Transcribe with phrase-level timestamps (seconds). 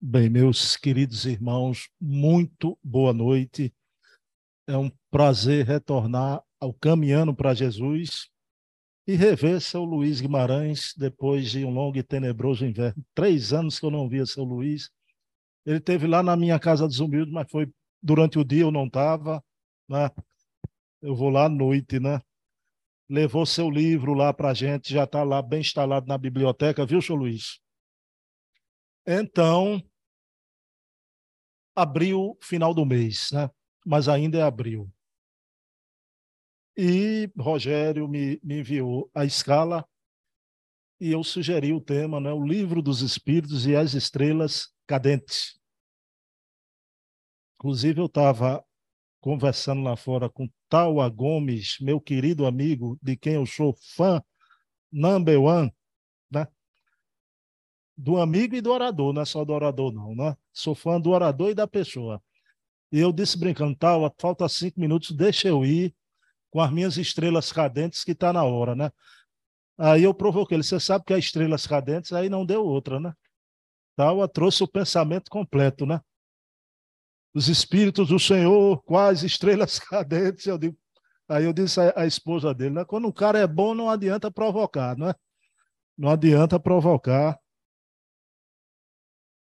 [0.00, 3.74] Bem, meus queridos irmãos, muito boa noite.
[4.64, 8.28] É um prazer retornar ao Caminhando para Jesus
[9.08, 13.04] e rever seu Luiz Guimarães depois de um longo e tenebroso inverno.
[13.12, 14.88] Três anos que eu não via seu Luiz.
[15.66, 17.68] Ele teve lá na minha casa dos humildes, mas foi
[18.00, 19.42] durante o dia eu não estava,
[19.88, 20.08] né?
[21.02, 22.20] Eu vou lá à noite, né?
[23.10, 27.02] Levou seu livro lá para a gente, já está lá bem instalado na biblioteca, viu,
[27.02, 27.58] seu Luiz?
[29.10, 29.82] Então,
[31.80, 33.48] abril, final do mês, né?
[33.86, 34.90] mas ainda é abril.
[36.76, 39.88] E Rogério me, me enviou a escala
[41.00, 42.32] e eu sugeri o tema, né?
[42.32, 45.58] o livro dos espíritos e as estrelas cadentes.
[47.56, 48.64] Inclusive, eu estava
[49.20, 54.22] conversando lá fora com Taua Gomes, meu querido amigo, de quem eu sou fã
[54.90, 55.72] number one?
[57.98, 60.36] Do amigo e do orador, não é só do orador, não, né?
[60.52, 62.22] Sou fã do orador e da pessoa.
[62.92, 65.92] E eu disse brincando, tal, falta cinco minutos, deixa eu ir
[66.48, 68.92] com as minhas estrelas cadentes, que está na hora, né?
[69.76, 73.12] Aí eu provoquei ele, você sabe que é estrelas cadentes, aí não deu outra, né?
[73.96, 76.00] Tal, trouxe o pensamento completo, né?
[77.34, 80.78] Os espíritos do Senhor, quais estrelas cadentes, eu digo.
[81.28, 82.84] Aí eu disse à, esposa dele, né?
[82.84, 85.14] Quando um cara é bom, não adianta provocar, não é?
[85.96, 87.38] Não adianta provocar.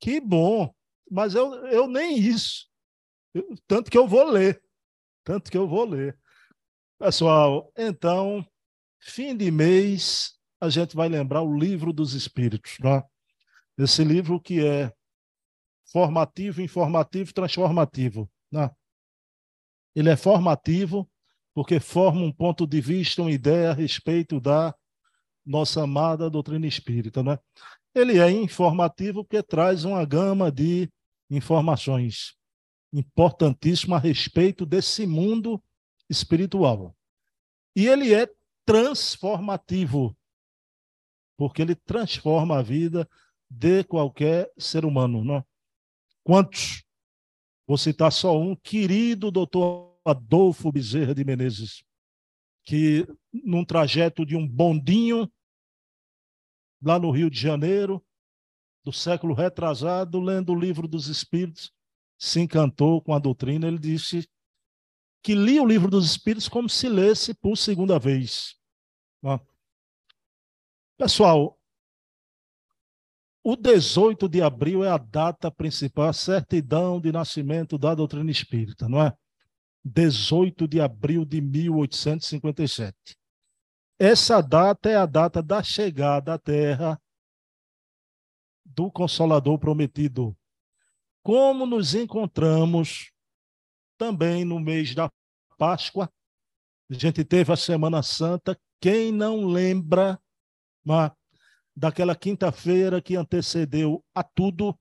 [0.00, 0.72] Que bom,
[1.10, 2.68] mas eu, eu nem isso.
[3.34, 4.62] Eu, tanto que eu vou ler.
[5.24, 6.18] Tanto que eu vou ler.
[6.98, 8.46] Pessoal, então,
[9.00, 12.78] fim de mês, a gente vai lembrar o livro dos Espíritos.
[12.80, 13.02] Né?
[13.78, 14.92] Esse livro que é
[15.92, 18.30] formativo, informativo, transformativo.
[18.50, 18.70] Né?
[19.94, 21.10] Ele é formativo
[21.54, 24.74] porque forma um ponto de vista, uma ideia a respeito da
[25.44, 27.22] nossa amada doutrina espírita.
[27.22, 27.38] Né?
[27.98, 30.88] Ele é informativo porque traz uma gama de
[31.30, 32.36] informações
[32.92, 35.62] importantíssimas a respeito desse mundo
[36.08, 36.96] espiritual.
[37.74, 38.28] E ele é
[38.64, 40.16] transformativo,
[41.36, 43.08] porque ele transforma a vida
[43.50, 45.24] de qualquer ser humano.
[45.24, 45.36] Não?
[45.36, 45.44] É?
[46.22, 46.84] Quantos?
[47.66, 51.82] Vou citar só um, querido doutor Adolfo Bezerra de Menezes,
[52.64, 55.30] que num trajeto de um bondinho
[56.82, 58.04] lá no Rio de Janeiro,
[58.84, 61.72] do século retrasado, lendo o livro dos Espíritos,
[62.18, 63.66] se encantou com a doutrina.
[63.66, 64.28] Ele disse
[65.22, 68.56] que lia o livro dos Espíritos como se lesse por segunda vez.
[70.96, 71.58] Pessoal,
[73.42, 78.88] o 18 de abril é a data principal, a certidão de nascimento da doutrina espírita,
[78.88, 79.16] não é?
[79.84, 82.94] 18 de abril de 1857.
[83.98, 87.00] Essa data é a data da chegada à Terra
[88.64, 90.36] do Consolador prometido.
[91.22, 93.12] Como nos encontramos
[93.98, 95.10] também no mês da
[95.56, 96.08] Páscoa,
[96.88, 98.58] a gente teve a Semana Santa.
[98.80, 100.20] Quem não lembra
[100.84, 101.12] mas,
[101.76, 104.78] daquela quinta-feira que antecedeu a tudo,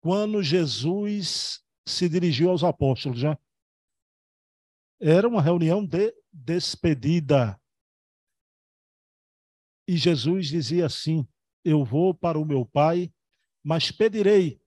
[0.00, 3.38] quando Jesus se dirigiu aos apóstolos, já?
[5.00, 7.60] Era uma reunião de despedida.
[9.86, 11.26] E Jesus dizia assim:
[11.64, 13.12] Eu vou para o meu Pai,
[13.62, 14.60] mas pedirei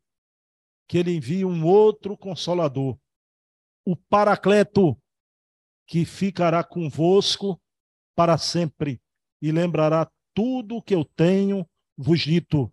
[0.88, 2.97] que ele envie um outro consolador,
[3.85, 5.00] o Paracleto,
[5.88, 7.62] que ficará convosco
[8.16, 9.02] para sempre
[9.41, 12.72] e lembrará tudo o que eu tenho vos dito.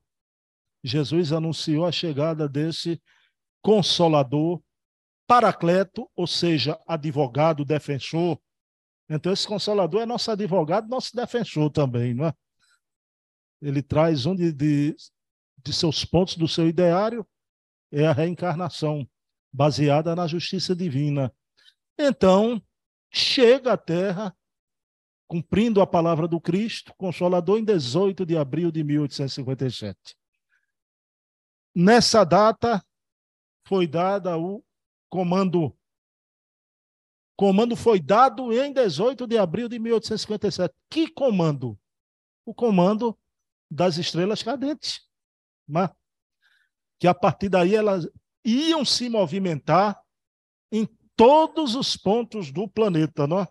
[0.83, 3.01] Jesus anunciou a chegada desse
[3.62, 4.62] consolador,
[5.27, 8.41] Paracleto, ou seja, advogado, defensor,
[9.09, 12.34] então, esse consolador é nosso advogado, nosso defensor também, não é?
[13.62, 14.97] Ele traz um de, de,
[15.62, 17.27] de seus pontos do seu ideário,
[17.93, 19.09] é a reencarnação,
[19.53, 21.33] baseada na justiça divina.
[21.97, 22.61] Então,
[23.11, 24.37] chega à Terra,
[25.28, 30.17] cumprindo a palavra do Cristo, Consolador, em 18 de abril de 1857.
[31.75, 32.84] Nessa data,
[33.67, 34.64] foi dada o
[35.08, 35.76] comando
[37.37, 40.75] comando foi dado em 18 de abril de 1857.
[40.91, 41.79] Que comando?
[42.44, 43.17] O comando
[43.71, 45.00] das estrelas cadentes.
[45.69, 45.88] Né?
[46.99, 48.09] Que a partir daí elas
[48.44, 50.00] iam se movimentar
[50.73, 53.27] em todos os pontos do planeta.
[53.27, 53.49] Não é?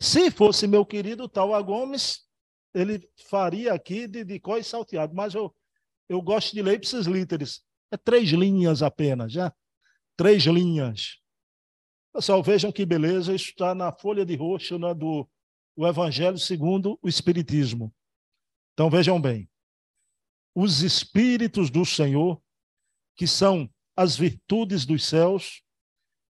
[0.00, 2.26] Se fosse meu querido Taua Gomes,
[2.74, 5.54] ele faria aqui de, de e salteado, mas eu,
[6.08, 7.62] eu gosto de ler ipsis literis.
[7.90, 9.52] É três linhas apenas, já.
[10.16, 11.21] Três linhas.
[12.12, 15.26] Pessoal, vejam que beleza, isso está na folha de roxo né, do
[15.74, 17.94] o Evangelho segundo o Espiritismo.
[18.74, 19.48] Então vejam bem.
[20.54, 22.42] os espíritos do Senhor,
[23.16, 25.62] que são as virtudes dos céus,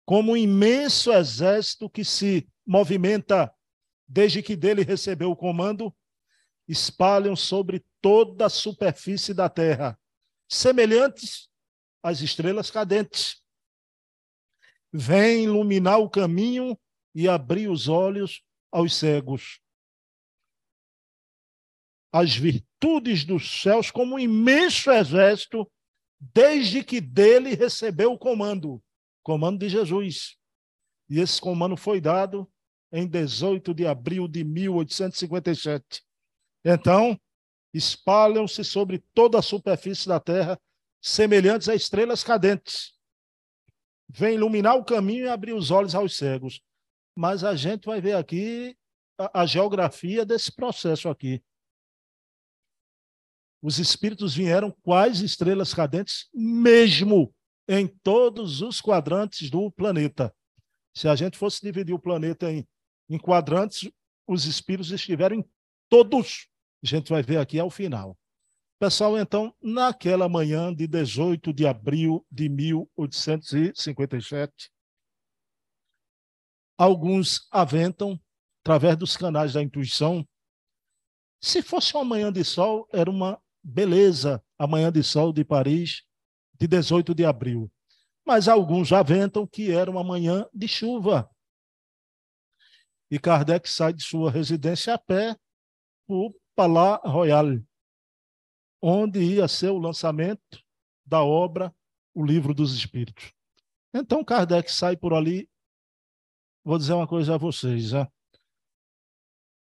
[0.06, 3.52] como um imenso exército que se movimenta
[4.06, 5.92] desde que dele recebeu o comando,
[6.68, 9.98] espalham sobre toda a superfície da terra,
[10.48, 11.48] semelhantes
[12.00, 13.41] às estrelas cadentes.
[14.92, 16.78] Vem iluminar o caminho
[17.14, 19.60] e abrir os olhos aos cegos.
[22.12, 25.70] As virtudes dos céus, como um imenso exército,
[26.20, 28.82] desde que dele recebeu o comando
[29.22, 30.36] comando de Jesus.
[31.08, 32.50] E esse comando foi dado
[32.92, 36.02] em 18 de abril de 1857.
[36.64, 37.18] Então,
[37.72, 40.60] espalham-se sobre toda a superfície da terra,
[41.00, 42.92] semelhantes a estrelas cadentes.
[44.14, 46.60] Vem iluminar o caminho e abrir os olhos aos cegos.
[47.16, 48.76] Mas a gente vai ver aqui
[49.18, 51.42] a, a geografia desse processo aqui.
[53.62, 56.28] Os espíritos vieram quais estrelas cadentes?
[56.34, 57.34] Mesmo
[57.66, 60.34] em todos os quadrantes do planeta.
[60.94, 62.68] Se a gente fosse dividir o planeta em,
[63.08, 63.90] em quadrantes,
[64.26, 65.44] os espíritos estiveram em
[65.88, 66.48] todos.
[66.84, 68.18] A gente vai ver aqui ao final.
[68.82, 74.72] Pessoal, então, naquela manhã de 18 de abril de 1857,
[76.76, 78.20] alguns aventam,
[78.60, 80.26] através dos canais da intuição,
[81.40, 86.02] se fosse uma manhã de sol, era uma beleza, a manhã de sol de Paris,
[86.58, 87.70] de 18 de abril.
[88.26, 91.30] Mas alguns aventam que era uma manhã de chuva.
[93.08, 95.36] E Kardec sai de sua residência a pé
[96.04, 97.46] para o Palais Royal,
[98.82, 100.60] onde ia ser o lançamento
[101.06, 101.74] da obra
[102.12, 103.32] O Livro dos Espíritos.
[103.94, 105.48] Então Kardec sai por ali.
[106.64, 107.92] Vou dizer uma coisa a vocês.
[107.92, 108.06] Né?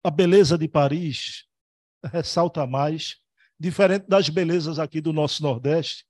[0.04, 1.48] A beleza de Paris
[2.04, 3.18] ressalta mais,
[3.60, 6.06] diferente das belezas aqui do nosso Nordeste,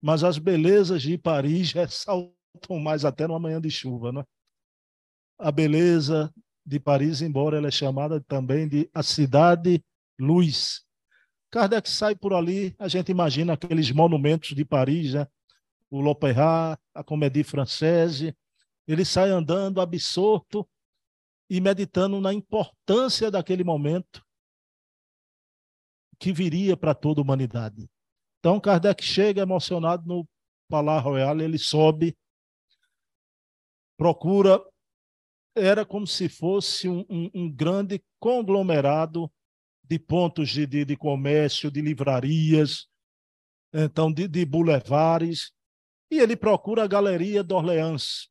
[0.00, 4.24] mas as belezas de Paris ressaltam mais até numa manhã de chuva, né?
[5.38, 6.32] A beleza
[6.64, 9.84] de Paris, embora ela é chamada também de a cidade
[10.18, 10.83] luz.
[11.54, 15.24] Kardec sai por ali, a gente imagina aqueles monumentos de Paris, né?
[15.88, 18.36] o L'Opéra, a Comédie Française,
[18.88, 20.68] ele sai andando absorto
[21.48, 24.20] e meditando na importância daquele momento
[26.18, 27.88] que viria para toda a humanidade.
[28.40, 30.28] Então, Kardec chega emocionado no
[30.68, 32.18] Palácio Royal, ele sobe,
[33.96, 34.60] procura.
[35.54, 39.30] Era como se fosse um, um, um grande conglomerado
[39.84, 42.86] de pontos de, de, de, comércio, de livrarias,
[43.72, 45.52] então de, de boulevares,
[46.10, 48.28] e ele procura a Galeria d'Orléans.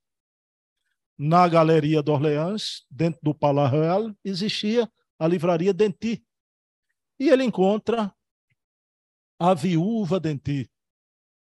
[1.18, 6.26] Na Galeria d'Orléans, dentro do Palácio Royal, existia a livraria Denti.
[7.20, 8.14] E ele encontra
[9.40, 10.70] a Viúva Denti.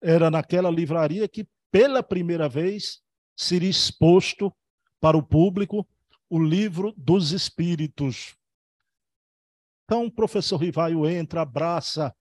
[0.02, 3.02] Era naquela livraria que, pela primeira vez,
[3.36, 4.54] seria exposto
[5.00, 5.88] para o público
[6.30, 8.36] o livro dos Espíritos.
[9.86, 12.16] Então, o professor Rivaio entra, abraça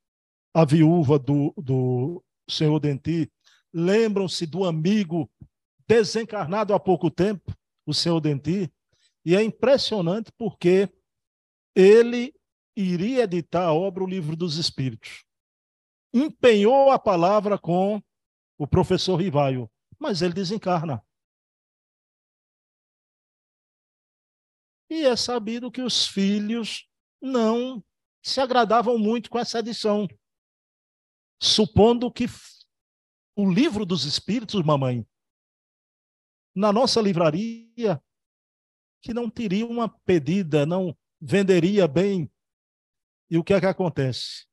[0.54, 3.30] a viúva do, do senhor Denti.
[3.72, 5.30] Lembram-se do amigo
[5.86, 7.54] desencarnado há pouco tempo,
[7.86, 8.72] o senhor Denti.
[9.24, 10.88] E é impressionante porque
[11.74, 12.34] ele
[12.76, 15.24] iria editar a obra O Livro dos Espíritos
[16.12, 18.02] empenhou a palavra com
[18.58, 21.02] o professor Rivaio, mas ele desencarna.
[24.90, 26.86] E é sabido que os filhos
[27.22, 27.82] não
[28.20, 30.08] se agradavam muito com essa edição,
[31.40, 32.26] supondo que
[33.36, 35.06] o livro dos espíritos, mamãe,
[36.54, 38.02] na nossa livraria,
[39.00, 42.30] que não teria uma pedida, não venderia bem.
[43.30, 44.46] E o que é que acontece?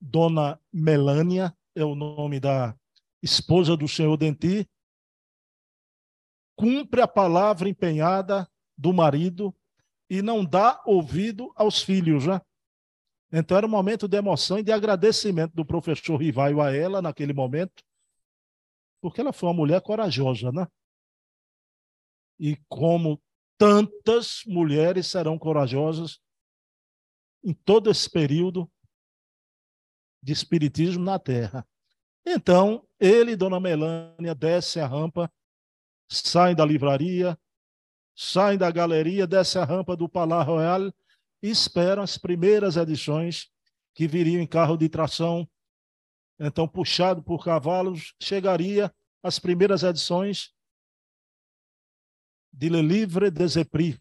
[0.00, 2.78] Dona Melânia, é o nome da
[3.22, 4.68] esposa do senhor Denti,
[6.54, 9.54] cumpre a palavra empenhada do marido
[10.08, 12.40] e não dá ouvido aos filhos, né?
[13.32, 17.32] Então era um momento de emoção e de agradecimento do professor Rivaio a ela naquele
[17.32, 17.82] momento,
[19.00, 20.66] porque ela foi uma mulher corajosa, né?
[22.38, 23.20] E como
[23.58, 26.20] tantas mulheres serão corajosas
[27.42, 28.70] em todo esse período
[30.22, 31.66] de espiritismo na Terra.
[32.26, 35.32] Então, ele e Dona Melânia descem a rampa,
[36.10, 37.38] saem da livraria,
[38.16, 40.92] saem da galeria, descem a rampa do Palácio Royal
[41.42, 43.50] e esperam as primeiras edições
[43.94, 45.46] que viriam em carro de tração.
[46.40, 48.92] Então, puxado por cavalos, chegaria
[49.22, 50.54] as primeiras edições
[52.52, 54.00] de Le Livre des Esprits,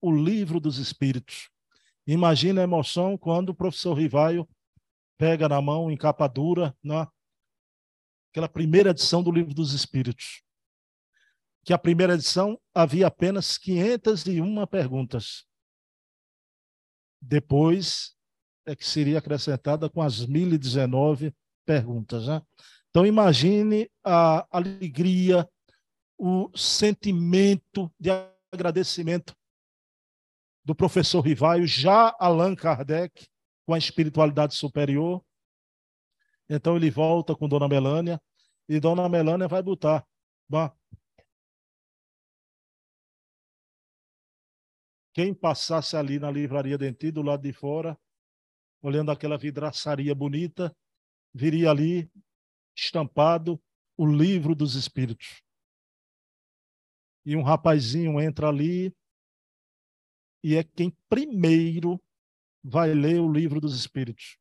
[0.00, 1.50] o livro dos espíritos.
[2.06, 4.48] Imagina a emoção quando o professor Rivaio
[5.18, 7.06] pega na mão em capa dura, né?
[8.30, 10.43] aquela primeira edição do Livro dos Espíritos.
[11.64, 15.44] Que a primeira edição havia apenas 501 perguntas.
[17.20, 18.14] Depois
[18.66, 22.26] é que seria acrescentada com as 1019 perguntas.
[22.26, 22.42] Né?
[22.90, 25.48] Então, imagine a alegria,
[26.18, 28.10] o sentimento de
[28.52, 29.34] agradecimento
[30.64, 33.26] do professor Rivaio, já Allan Kardec,
[33.66, 35.22] com a espiritualidade superior.
[36.48, 38.20] Então ele volta com Dona Melânia
[38.68, 40.06] e Dona Melânia vai botar.
[40.48, 40.70] Bom,
[45.14, 47.96] quem passasse ali na livraria Denti, do lado de fora,
[48.82, 50.76] olhando aquela vidraçaria bonita,
[51.32, 52.10] viria ali
[52.76, 53.62] estampado
[53.96, 55.40] o livro dos Espíritos.
[57.24, 58.92] E um rapazinho entra ali
[60.42, 62.02] e é quem primeiro
[62.62, 64.36] vai ler o livro dos Espíritos.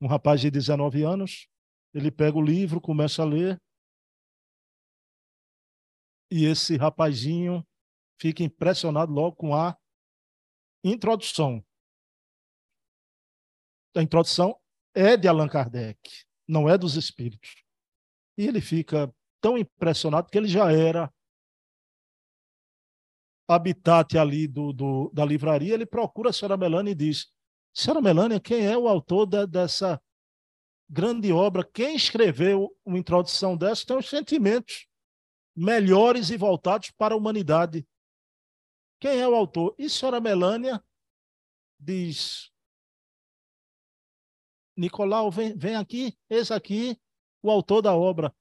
[0.00, 1.48] Um rapaz de 19 anos,
[1.92, 3.60] ele pega o livro, começa a ler,
[6.30, 7.66] e esse rapazinho
[8.22, 9.76] fica impressionado logo com a
[10.84, 11.64] introdução.
[13.96, 14.56] A introdução
[14.94, 15.98] é de Allan Kardec,
[16.46, 17.64] não é dos espíritos.
[18.38, 21.12] E ele fica tão impressionado que ele já era
[23.48, 27.26] habitat ali do, do, da livraria, ele procura a senhora Melania e diz:
[27.74, 30.00] Senhora Melania, quem é o autor de, dessa
[30.88, 31.68] grande obra?
[31.68, 34.86] Quem escreveu uma introdução dessa tem os sentimentos
[35.56, 37.84] melhores e voltados para a humanidade.
[39.02, 39.74] Quem é o autor?
[39.76, 40.80] E senhora Melania
[41.76, 42.52] diz:
[44.76, 46.96] Nicolau, vem, vem aqui, esse aqui,
[47.42, 48.32] o autor da obra.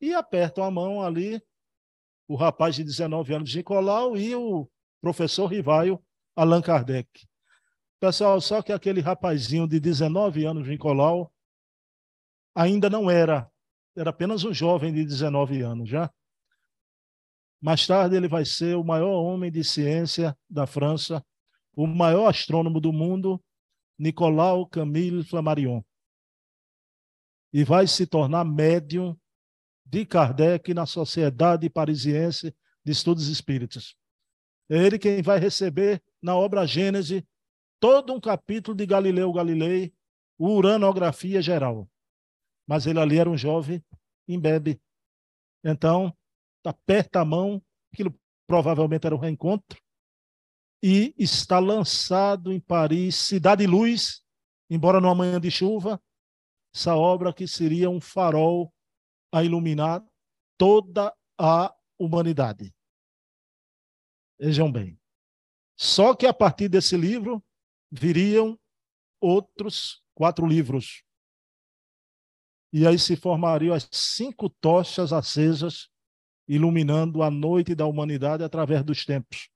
[0.00, 1.38] E apertam a mão ali
[2.26, 4.66] o rapaz de 19 anos, Nicolau, e o
[5.02, 6.02] professor Rivaio,
[6.34, 7.28] Allan Kardec.
[8.00, 11.30] Pessoal, só que aquele rapazinho de 19 anos, Nicolau,
[12.54, 13.52] ainda não era,
[13.94, 16.10] era apenas um jovem de 19 anos já.
[17.66, 21.20] Mais tarde ele vai ser o maior homem de ciência da França,
[21.74, 23.42] o maior astrônomo do mundo,
[23.98, 25.82] Nicolau Camille Flammarion.
[27.52, 29.18] E vai se tornar médium
[29.84, 32.54] de Kardec na Sociedade Parisiense
[32.84, 33.96] de Estudos Espíritas.
[34.70, 37.26] É ele quem vai receber na obra Gênese
[37.80, 39.92] todo um capítulo de Galileu Galilei,
[40.38, 41.90] uranografia geral.
[42.64, 43.84] Mas ele ali era um jovem
[44.28, 44.80] imbebe.
[45.64, 46.16] Então,
[46.68, 48.14] aperta a mão, aquilo
[48.46, 49.80] provavelmente era um reencontro,
[50.82, 54.22] e está lançado em Paris, Cidade Luz,
[54.70, 56.00] embora numa manhã de chuva,
[56.74, 58.72] essa obra que seria um farol
[59.32, 60.04] a iluminar
[60.58, 62.74] toda a humanidade.
[64.38, 65.00] Vejam bem.
[65.78, 67.42] Só que a partir desse livro
[67.90, 68.58] viriam
[69.20, 71.02] outros quatro livros.
[72.72, 75.88] E aí se formariam as cinco tochas acesas,
[76.48, 79.48] iluminando a noite da humanidade através dos tempos.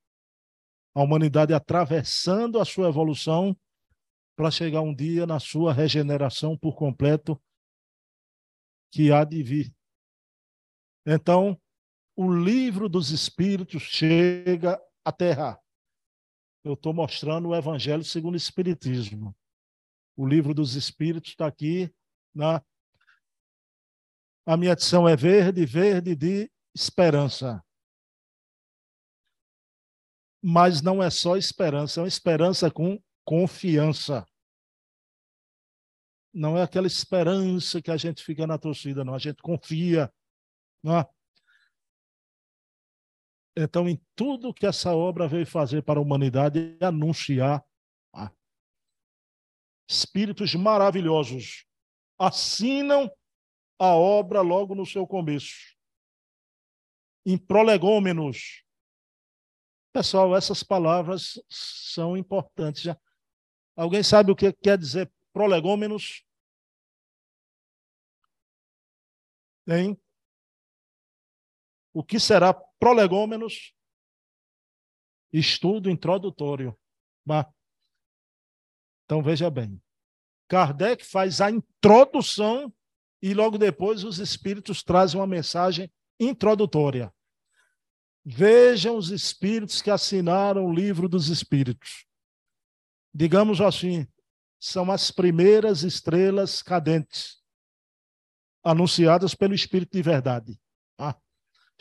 [0.94, 3.56] A humanidade atravessando a sua evolução
[4.36, 7.40] para chegar um dia na sua regeneração por completo
[8.90, 9.74] que há de vir.
[11.06, 11.60] Então,
[12.16, 15.58] o livro dos Espíritos chega à Terra.
[16.64, 19.34] Eu estou mostrando o Evangelho segundo o Espiritismo.
[20.16, 21.92] O livro dos Espíritos está aqui.
[22.34, 22.62] Na...
[24.44, 27.64] A minha edição é verde, verde de esperança.
[30.42, 34.26] Mas não é só esperança, é uma esperança com confiança
[36.32, 39.14] não é aquela esperança que a gente fica na torcida, não.
[39.14, 40.12] A gente confia.
[40.82, 41.06] Não é?
[43.56, 47.64] Então, em tudo que essa obra veio fazer para a humanidade, é anunciar
[48.14, 48.32] ah,
[49.88, 51.66] espíritos maravilhosos
[52.18, 53.10] assinam
[53.78, 55.76] a obra logo no seu começo.
[57.30, 58.64] Em prolegômenos.
[59.92, 62.92] Pessoal, essas palavras são importantes.
[63.76, 66.24] Alguém sabe o que quer dizer prolegômenos.
[69.68, 69.96] Hein?
[71.92, 73.72] O que será prolegômenos?
[75.32, 76.76] Estudo introdutório.
[79.04, 79.80] Então veja bem.
[80.48, 82.74] Kardec faz a introdução
[83.22, 87.14] e logo depois os espíritos trazem uma mensagem introdutória.
[88.24, 92.06] Vejam os espíritos que assinaram o livro dos espíritos.
[93.14, 94.06] Digamos assim,
[94.58, 97.42] são as primeiras estrelas cadentes
[98.62, 100.60] anunciadas pelo Espírito de Verdade.
[100.98, 101.18] Ah,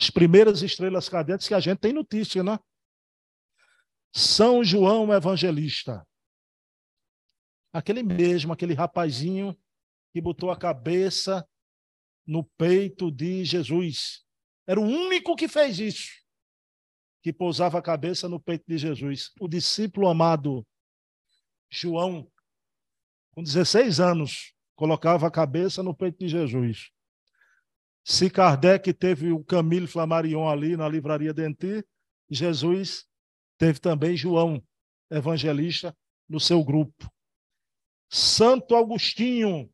[0.00, 2.58] as primeiras estrelas cadentes que a gente tem notícia, né?
[4.12, 6.06] São João Evangelista.
[7.72, 9.56] Aquele mesmo, aquele rapazinho
[10.12, 11.46] que botou a cabeça
[12.26, 14.24] no peito de Jesus.
[14.66, 16.08] Era o único que fez isso,
[17.22, 19.30] que pousava a cabeça no peito de Jesus.
[19.38, 20.66] O discípulo amado
[21.70, 22.30] João,
[23.32, 26.90] com 16 anos, colocava a cabeça no peito de Jesus.
[28.02, 31.84] Se Kardec teve o Camille Flammarion ali na livraria Denti,
[32.30, 33.06] Jesus
[33.58, 34.64] teve também João,
[35.10, 35.96] evangelista,
[36.28, 37.12] no seu grupo.
[38.08, 39.72] Santo Agostinho.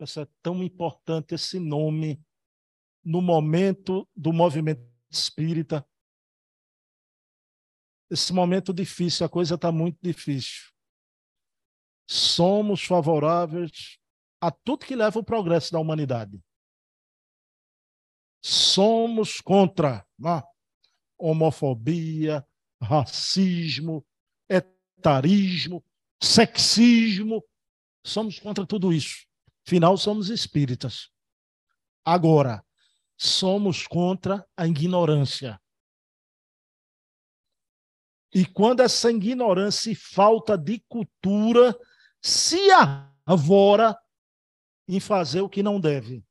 [0.00, 2.20] Isso é tão importante esse nome
[3.06, 5.88] no momento do movimento espírita.
[8.10, 10.72] Esse momento difícil, a coisa está muito difícil.
[12.08, 14.00] Somos favoráveis
[14.40, 16.42] a tudo que leva ao progresso da humanidade.
[18.42, 20.42] Somos contra né?
[21.16, 22.44] homofobia,
[22.82, 24.04] racismo,
[24.48, 25.84] etarismo,
[26.20, 27.44] sexismo.
[28.04, 29.26] Somos contra tudo isso.
[29.64, 31.08] Afinal, somos espíritas.
[32.04, 32.65] Agora,
[33.16, 35.60] somos contra a ignorância.
[38.34, 41.74] E quando essa ignorância e falta de cultura
[42.20, 42.68] se
[43.24, 43.96] avora
[44.88, 46.24] em fazer o que não deve.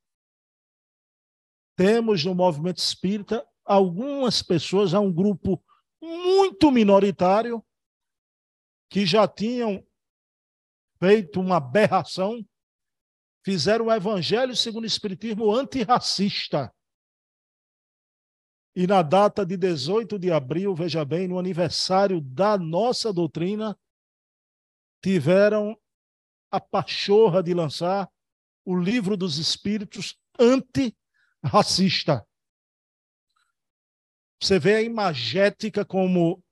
[1.75, 5.63] Temos no movimento espírita algumas pessoas, há um grupo
[6.01, 7.65] muito minoritário,
[8.89, 9.85] que já tinham
[10.99, 12.45] feito uma aberração,
[13.43, 16.74] fizeram o evangelho segundo o espiritismo antirracista.
[18.75, 23.77] E na data de 18 de abril, veja bem, no aniversário da nossa doutrina,
[25.01, 25.79] tiveram
[26.51, 28.09] a pachorra de lançar
[28.65, 32.27] o livro dos espíritos antirracista.
[34.41, 36.43] Você vê a imagética como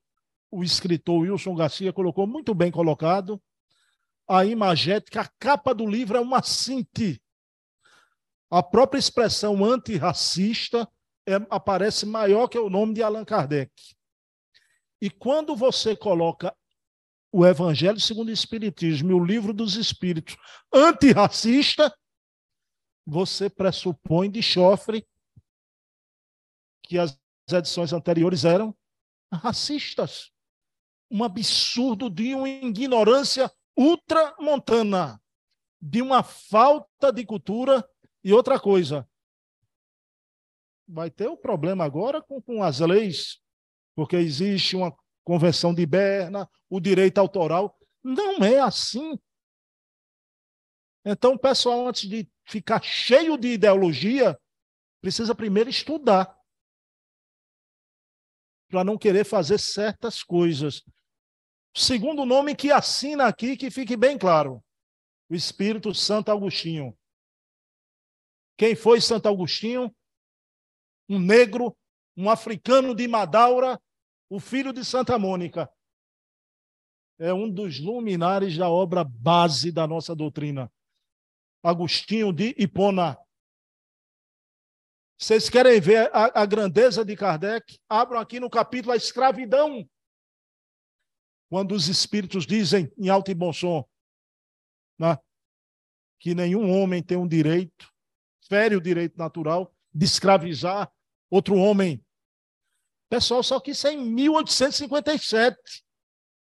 [0.50, 3.42] o escritor Wilson Garcia colocou muito bem colocado.
[4.30, 7.22] A imagética, a capa do livro é uma síntese.
[8.50, 10.88] A própria expressão antirracista
[11.28, 13.72] é, aparece maior que o nome de Allan Kardec.
[15.02, 16.56] E quando você coloca
[17.32, 20.38] o Evangelho segundo o Espiritismo e o Livro dos Espíritos
[20.74, 21.94] antirracista,
[23.06, 25.06] você pressupõe de chofre
[26.84, 27.18] que as
[27.52, 28.76] edições anteriores eram
[29.32, 30.32] racistas.
[31.10, 35.22] Um absurdo de uma ignorância ultramontana,
[35.82, 37.88] de uma falta de cultura
[38.24, 39.08] e outra coisa.
[40.94, 43.42] Vai ter o um problema agora com, com as leis,
[43.96, 47.76] porque existe uma convenção de Berna, o direito autoral.
[48.04, 49.20] Não é assim.
[51.04, 54.40] Então, o pessoal, antes de ficar cheio de ideologia,
[55.02, 56.40] precisa primeiro estudar
[58.70, 60.84] para não querer fazer certas coisas.
[61.76, 64.64] Segundo nome que assina aqui, que fique bem claro:
[65.28, 66.96] o Espírito Santo Agostinho.
[68.56, 69.92] Quem foi Santo Agostinho?
[71.14, 71.78] Um negro,
[72.18, 73.80] um africano de Madaura,
[74.28, 75.70] o filho de Santa Mônica.
[77.20, 80.72] É um dos luminares da obra base da nossa doutrina.
[81.62, 83.16] Agostinho de Hipona.
[85.20, 87.80] Vocês querem ver a, a, grandeza de Kardec?
[87.88, 89.88] Abram aqui no capítulo a escravidão.
[91.48, 93.88] Quando os espíritos dizem em alto e bom som
[94.98, 95.16] né,
[96.20, 97.88] que nenhum homem tem um direito,
[98.50, 100.92] fere o direito natural de escravizar
[101.34, 102.06] outro homem.
[103.10, 105.58] Pessoal, só que isso é em 1857.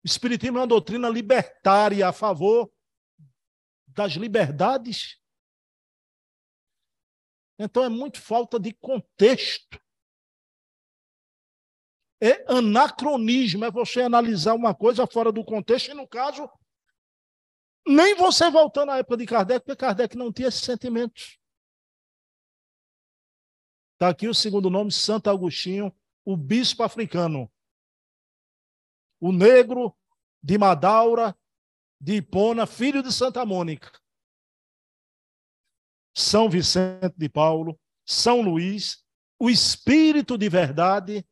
[0.04, 2.70] O Espiritismo é uma doutrina libertária a favor
[3.88, 5.20] das liberdades.
[7.58, 9.80] Então é muito falta de contexto.
[12.20, 16.48] É anacronismo, é você analisar uma coisa fora do contexto, e no caso,
[17.86, 21.38] nem você voltando à época de Kardec, porque Kardec não tinha esses sentimentos.
[23.96, 25.90] Está aqui o segundo nome, Santo Agostinho,
[26.22, 27.50] o bispo africano.
[29.18, 29.96] O negro
[30.42, 31.34] de Madaura,
[31.98, 33.90] de Hipona, filho de Santa Mônica.
[36.14, 39.02] São Vicente de Paulo, São Luís,
[39.38, 41.26] o Espírito de Verdade,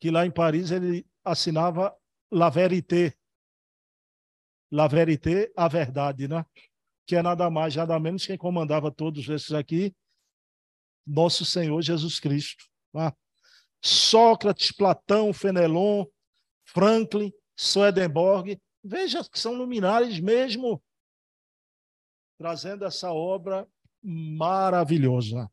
[0.00, 1.98] que lá em Paris ele assinava
[2.30, 3.18] La Vérité.
[4.70, 6.46] La Vérité, a verdade, né?
[7.04, 9.96] Que é nada mais, nada menos quem comandava todos esses aqui,
[11.08, 12.64] nosso Senhor Jesus Cristo.
[12.92, 13.12] Né?
[13.82, 16.04] Sócrates, Platão, Fenelon,
[16.64, 20.82] Franklin, Swedenborg, Veja que são luminares mesmo
[22.38, 23.68] trazendo essa obra
[24.02, 25.50] maravilhosa.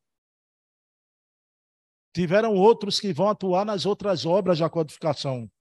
[2.13, 5.51] Tiveram outros que vão atuar nas outras obras da codificação.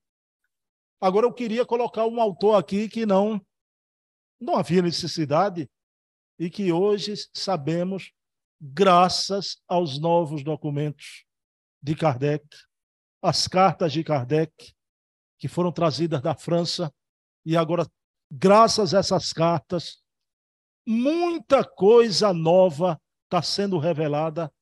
[1.00, 3.44] Agora, eu queria colocar um autor aqui que não,
[4.40, 5.68] não havia necessidade
[6.38, 8.12] e que hoje sabemos,
[8.60, 11.24] graças aos novos documentos
[11.82, 12.44] de Kardec,
[13.22, 14.72] as cartas de Kardec,
[15.38, 16.92] que foram trazidas da França,
[17.44, 17.86] e agora,
[18.30, 20.02] graças a essas cartas,
[20.86, 24.52] muita coisa nova está sendo revelada.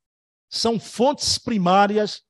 [0.48, 2.22] São fontes primárias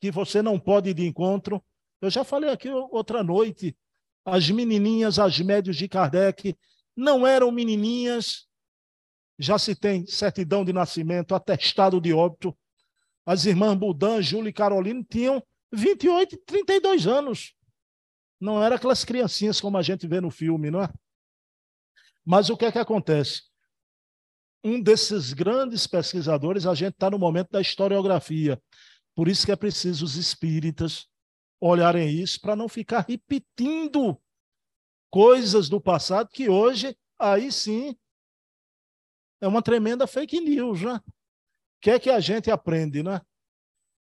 [0.00, 1.62] que você não pode ir de encontro.
[2.00, 3.76] Eu já falei aqui outra noite,
[4.24, 6.56] as menininhas, as médios de Kardec,
[6.96, 8.47] não eram menininhas,
[9.38, 12.56] já se tem certidão de nascimento, atestado de óbito.
[13.24, 17.54] As irmãs Budan, Júlia e Carolina tinham 28 e 32 anos.
[18.40, 20.92] Não eram aquelas criancinhas como a gente vê no filme, não é?
[22.24, 23.42] Mas o que é que acontece?
[24.64, 28.60] Um desses grandes pesquisadores, a gente está no momento da historiografia.
[29.14, 31.06] Por isso que é preciso os espíritas
[31.60, 34.20] olharem isso para não ficar repetindo
[35.10, 37.96] coisas do passado que hoje, aí sim,
[39.40, 40.94] é uma tremenda fake news, né?
[40.94, 43.20] O que é que a gente aprende, né?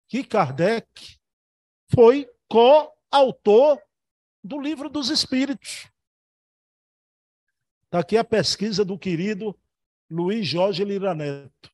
[0.09, 1.19] Que Kardec
[1.93, 3.81] foi coautor
[4.43, 5.91] do livro dos Espíritos.
[7.85, 9.59] Está aqui a pesquisa do querido
[10.11, 11.71] Luiz Jorge Lira Neto.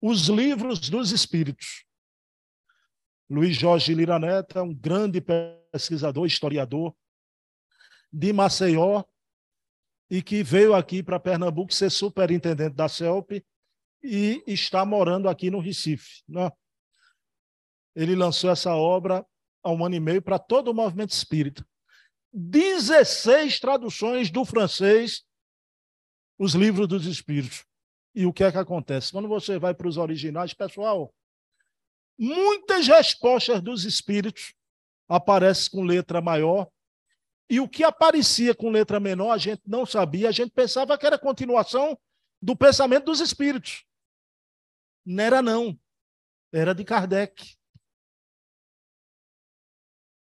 [0.00, 1.84] Os livros dos Espíritos.
[3.30, 6.94] Luiz Jorge Lira Neto é um grande pesquisador, historiador
[8.12, 9.04] de Maceió
[10.12, 13.42] e que veio aqui para Pernambuco ser superintendente da CELP
[14.02, 16.22] e está morando aqui no Recife.
[16.28, 16.52] Né?
[17.96, 19.24] Ele lançou essa obra
[19.62, 21.66] há um ano e meio para todo o movimento espírita.
[22.30, 25.24] 16 traduções do francês,
[26.38, 27.64] os livros dos espíritos.
[28.14, 29.12] E o que é que acontece?
[29.12, 31.10] Quando você vai para os originais, pessoal,
[32.18, 34.52] muitas respostas dos espíritos
[35.08, 36.68] aparecem com letra maior.
[37.48, 41.06] E o que aparecia com letra menor, a gente não sabia, a gente pensava que
[41.06, 41.98] era continuação
[42.40, 43.84] do pensamento dos espíritos.
[45.04, 45.78] Não era, não.
[46.52, 47.56] Era de Kardec.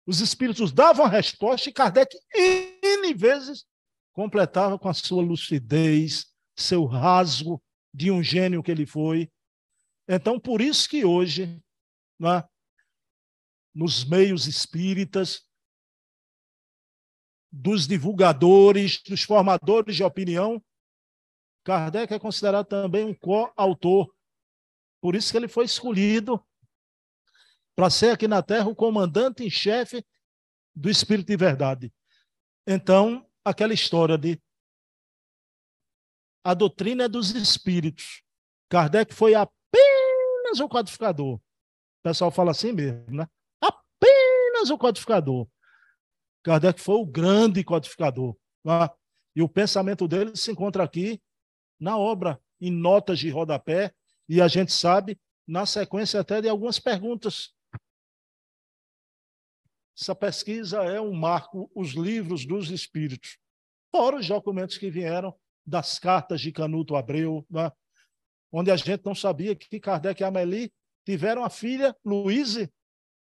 [0.06, 3.64] Os espíritos davam a resposta e Kardec, N vezes,
[4.12, 9.30] completava com a sua lucidez, seu rasgo de um gênio que ele foi.
[10.08, 11.58] Então, por isso que hoje,
[12.18, 12.44] né,
[13.74, 15.46] nos meios espíritas,
[17.56, 20.60] dos divulgadores, dos formadores de opinião,
[21.62, 24.12] Kardec é considerado também um coautor.
[25.00, 26.44] Por isso que ele foi escolhido
[27.76, 30.04] para ser aqui na Terra o comandante em chefe
[30.74, 31.94] do Espírito de Verdade.
[32.66, 34.42] Então, aquela história de
[36.42, 38.22] a doutrina é dos espíritos.
[38.68, 41.36] Kardec foi apenas o codificador.
[41.36, 41.40] O
[42.02, 43.28] pessoal fala assim mesmo, né?
[43.60, 45.48] Apenas o codificador.
[46.44, 48.36] Kardec foi o grande codificador.
[48.64, 48.88] Né?
[49.34, 51.20] E o pensamento dele se encontra aqui
[51.80, 53.92] na obra, em notas de rodapé,
[54.28, 57.52] e a gente sabe, na sequência até de algumas perguntas
[59.98, 63.38] essa pesquisa é um marco, os livros dos espíritos,
[63.94, 67.70] fora os documentos que vieram das cartas de Canuto Abreu, né?
[68.52, 70.72] onde a gente não sabia que Kardec e Amélie
[71.06, 72.72] tiveram a filha Luíse,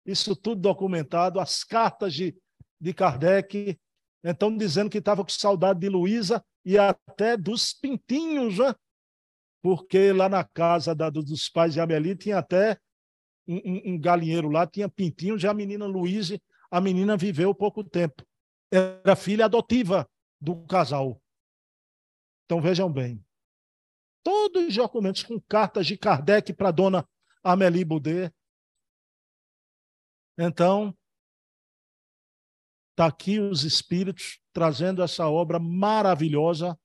[0.04, 2.36] isso tudo documentado, as cartas de,
[2.80, 3.80] de Kardec,
[4.24, 8.74] então dizendo que estava com saudade de Luísa e até dos pintinhos, né?
[9.62, 12.80] porque lá na casa da, dos pais de Amélie tinha até
[13.48, 18.26] um, um, galinheiro lá, tinha pintinho, já a menina Luíse, a menina viveu pouco tempo.
[18.72, 20.10] Era filha adotiva
[20.40, 21.22] do casal.
[22.46, 23.24] Então vejam bem.
[24.24, 27.08] Todos os documentos com cartas de Kardec para dona
[27.44, 28.34] Amélie Boudet.
[30.38, 30.96] Então,
[32.98, 36.78] está aqui os espíritos trazendo essa obra maravilhosa.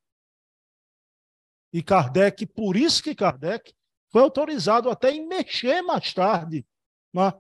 [1.73, 3.75] E Kardec, por isso que Kardec
[4.11, 6.67] foi autorizado até em mexer mais tarde.
[7.15, 7.33] Né?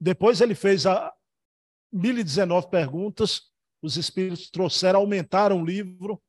[0.00, 1.14] Depois ele fez a
[1.92, 3.52] 1019 perguntas,
[3.82, 6.22] os espíritos trouxeram, aumentaram o livro.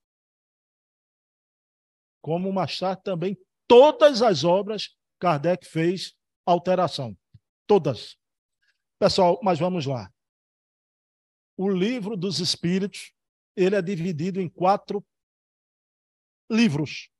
[2.21, 7.17] Como mais tarde também, todas as obras Kardec fez alteração.
[7.65, 8.17] Todas.
[8.99, 10.11] Pessoal, mas vamos lá.
[11.61, 13.13] O livro dos espíritos,
[13.55, 15.05] ele é dividido em quatro
[16.49, 17.11] livros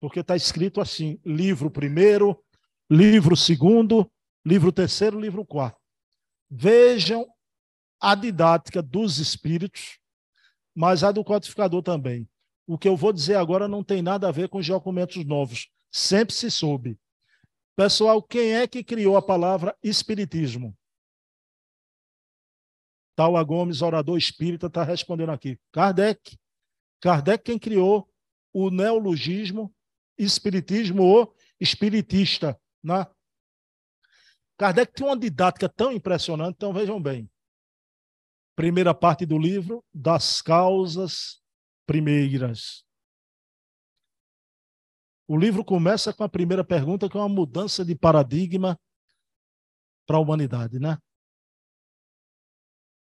[0.00, 2.42] porque está escrito assim: livro primeiro,
[2.90, 4.10] livro segundo,
[4.44, 5.78] livro terceiro, livro quarto.
[6.50, 7.28] Vejam
[8.00, 10.00] a didática dos espíritos,
[10.74, 12.28] mas a do codificador também.
[12.66, 15.68] O que eu vou dizer agora não tem nada a ver com os documentos novos.
[15.92, 16.98] Sempre se soube.
[17.76, 20.76] Pessoal, quem é que criou a palavra espiritismo?
[23.16, 25.58] Taua Gomes, orador espírita, está respondendo aqui.
[25.72, 26.38] Kardec.
[27.00, 28.08] Kardec quem criou
[28.52, 29.74] o neologismo
[30.18, 32.60] espiritismo ou espiritista.
[32.82, 33.06] Né?
[34.58, 37.30] Kardec tem uma didática tão impressionante, então vejam bem.
[38.54, 41.40] Primeira parte do livro, das causas
[41.86, 42.84] primeiras.
[45.26, 48.78] O livro começa com a primeira pergunta, que é uma mudança de paradigma
[50.04, 50.98] para a humanidade, né?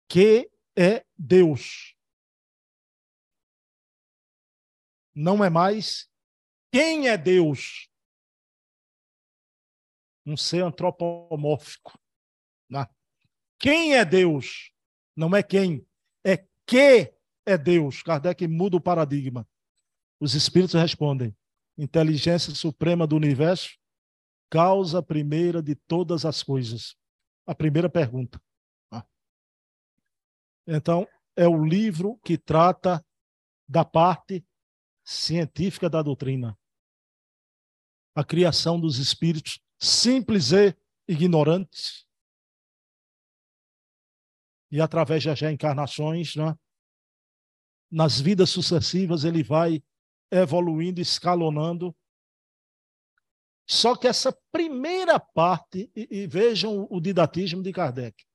[0.10, 1.96] Que é Deus?
[5.16, 6.10] Não é mais
[6.72, 7.90] quem é Deus?
[10.26, 12.00] Um ser antropomórfico.
[12.70, 12.88] Né?
[13.60, 14.72] Quem é Deus?
[15.16, 15.86] Não é quem,
[16.24, 17.14] é que
[17.46, 18.04] é Deus.
[18.04, 19.48] Kardec muda o paradigma.
[20.20, 21.36] Os espíritos respondem:
[21.78, 23.78] inteligência suprema do universo,
[24.50, 26.96] causa primeira de todas as coisas.
[27.48, 28.40] A primeira pergunta.
[30.68, 33.04] Então, é o livro que trata
[33.68, 34.46] da parte
[35.04, 36.58] científica da doutrina.
[38.16, 40.76] A criação dos espíritos simples e
[41.08, 42.06] ignorantes.
[44.72, 46.56] E através das reencarnações, né,
[47.90, 49.84] nas vidas sucessivas, ele vai
[50.32, 51.96] evoluindo, escalonando.
[53.68, 58.29] Só que essa primeira parte, e, e vejam o didatismo de Kardec.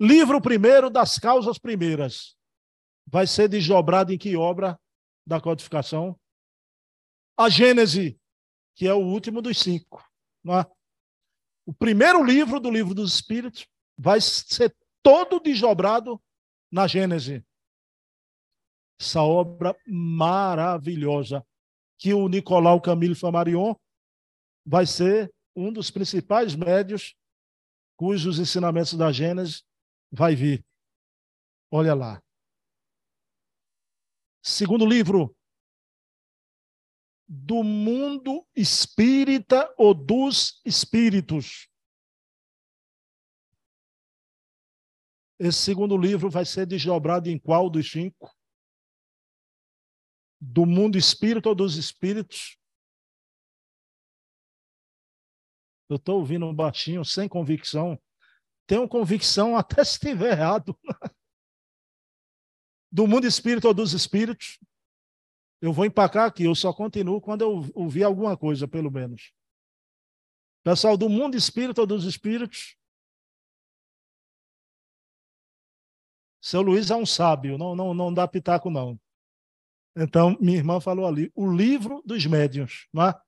[0.00, 2.36] Livro primeiro das causas primeiras.
[3.06, 4.78] Vai ser desdobrado em que obra
[5.26, 6.18] da codificação?
[7.36, 8.20] A Gênese,
[8.74, 10.04] que é o último dos cinco.
[10.46, 10.64] É?
[11.66, 16.22] O primeiro livro do livro dos Espíritos vai ser todo desdobrado
[16.70, 17.44] na Gênese
[19.00, 21.46] essa obra maravilhosa,
[21.96, 23.74] que o Nicolau Camille Flammarion
[24.66, 27.14] vai ser um dos principais médios
[27.96, 29.64] cujos ensinamentos da Gênesis
[30.10, 30.64] vai vir.
[31.70, 32.22] Olha lá.
[34.42, 35.36] Segundo livro,
[37.26, 41.68] do mundo espírita ou dos espíritos.
[45.38, 48.34] Esse segundo livro vai ser desdobrado em qual dos cinco?
[50.40, 52.56] do mundo espírita ou dos espíritos.
[55.88, 58.00] Eu estou ouvindo um baixinho, sem convicção.
[58.68, 60.78] Tenho convicção até se estiver errado.
[62.92, 64.60] do mundo espírita ou dos espíritos.
[65.60, 69.32] Eu vou empacar aqui, eu só continuo quando eu ouvir alguma coisa, pelo menos.
[70.62, 72.76] Pessoal, do mundo espírita ou dos espíritos.
[76.40, 79.00] Seu Luiz é um sábio, não, não, não dá pitaco, não.
[79.96, 82.86] Então, minha irmã falou ali, o livro dos médiuns.
[82.92, 83.20] Não é?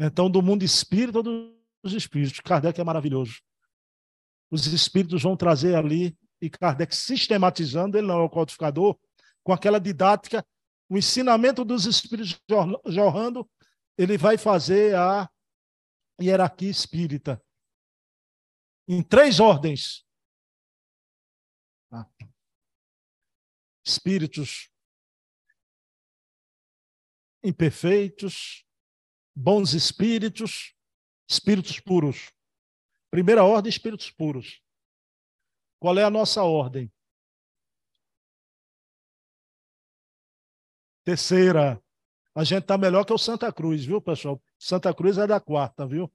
[0.00, 2.40] Então, do mundo espírita dos espíritos.
[2.40, 3.40] Kardec é maravilhoso.
[4.50, 8.98] Os espíritos vão trazer ali, e Kardec sistematizando, ele não é o codificador,
[9.42, 10.46] com aquela didática,
[10.88, 12.40] o ensinamento dos espíritos
[12.86, 13.48] jorrando,
[13.96, 15.28] ele vai fazer a
[16.20, 17.42] hierarquia espírita.
[18.86, 20.06] Em três ordens.
[23.84, 24.70] Espíritos
[27.42, 28.64] imperfeitos,
[29.34, 30.74] bons espíritos,
[31.28, 32.32] espíritos puros.
[33.10, 34.60] Primeira ordem, espíritos puros.
[35.80, 36.90] Qual é a nossa ordem?
[41.04, 41.82] Terceira,
[42.34, 44.42] a gente está melhor que o Santa Cruz, viu, pessoal?
[44.58, 46.12] Santa Cruz é da quarta, viu?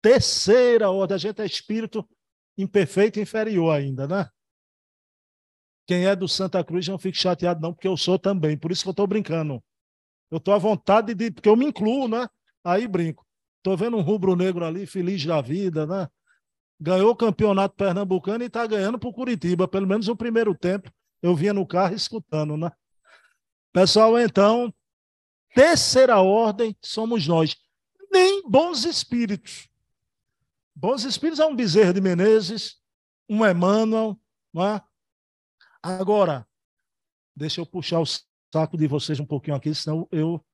[0.00, 2.08] Terceira ordem, a gente é espírito
[2.56, 4.28] imperfeito inferior ainda, né?
[5.86, 8.56] Quem é do Santa Cruz não fique chateado, não, porque eu sou também.
[8.56, 9.62] Por isso que eu estou brincando.
[10.30, 11.30] Eu estou à vontade de.
[11.30, 12.26] Porque eu me incluo, né?
[12.64, 13.26] Aí brinco.
[13.58, 16.08] Estou vendo um rubro-negro ali, feliz da vida, né?
[16.80, 19.68] Ganhou o campeonato pernambucano e está ganhando para o Curitiba.
[19.68, 22.70] Pelo menos o primeiro tempo eu vinha no carro escutando, né?
[23.72, 24.74] Pessoal, então,
[25.54, 27.56] terceira ordem somos nós.
[28.10, 29.68] Nem bons espíritos.
[30.74, 32.80] Bons espíritos é um Bezerra de Menezes,
[33.28, 34.18] um Emmanuel,
[34.52, 34.82] não é?
[35.82, 36.46] Agora,
[37.34, 38.06] deixa eu puxar o
[38.52, 40.44] saco de vocês um pouquinho aqui, senão eu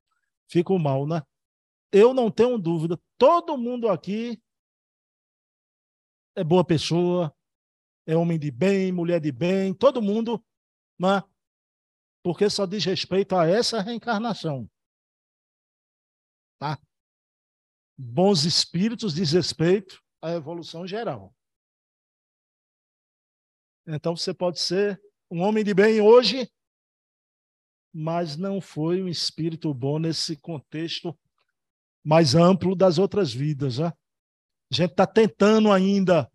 [0.47, 1.21] fico mal, né?
[1.91, 4.41] Eu não tenho dúvida, todo mundo aqui
[6.39, 7.35] é boa pessoa,
[8.05, 10.43] é homem de bem, mulher de bem, todo mundo,
[10.99, 11.23] né?
[12.23, 14.69] Porque só diz respeito a essa reencarnação.
[16.59, 16.79] Tá?
[17.97, 21.33] Bons espíritos diz respeito à evolução geral.
[23.87, 26.49] Então você pode ser um homem de bem hoje
[27.93, 31.17] mas não foi um espírito bom nesse contexto
[32.03, 33.79] mais amplo das outras vidas.
[33.79, 33.91] Né?
[34.71, 36.31] A gente está tentando ainda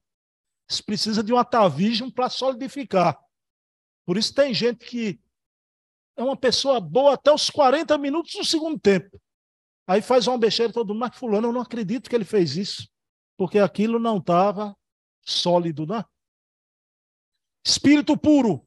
[0.87, 3.18] precisa de um atavismo para solidificar.
[4.05, 5.20] Por isso tem gente que
[6.16, 9.20] é uma pessoa boa até os 40 minutos do segundo tempo.
[9.87, 12.88] Aí faz uma besteira todo mundo, mas fulano, eu não acredito que ele fez isso,
[13.37, 14.77] porque aquilo não estava
[15.23, 16.05] sólido, né?
[17.64, 18.66] Espírito puro.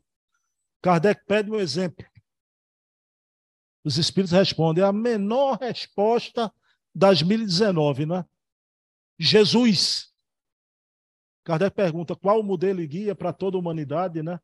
[0.82, 2.06] Kardec pede um exemplo.
[3.84, 6.54] Os espíritos respondem a menor resposta
[6.94, 8.26] das 1019, né?
[9.20, 10.14] Jesus.
[11.44, 14.40] Kardec pergunta qual o modelo e guia para toda a humanidade, né?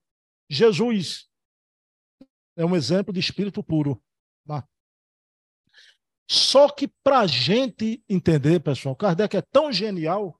[0.49, 1.29] Jesus
[2.55, 4.01] é um exemplo de espírito puro.
[4.45, 4.63] Né?
[6.29, 10.39] Só que para a gente entender, pessoal, Kardec é tão genial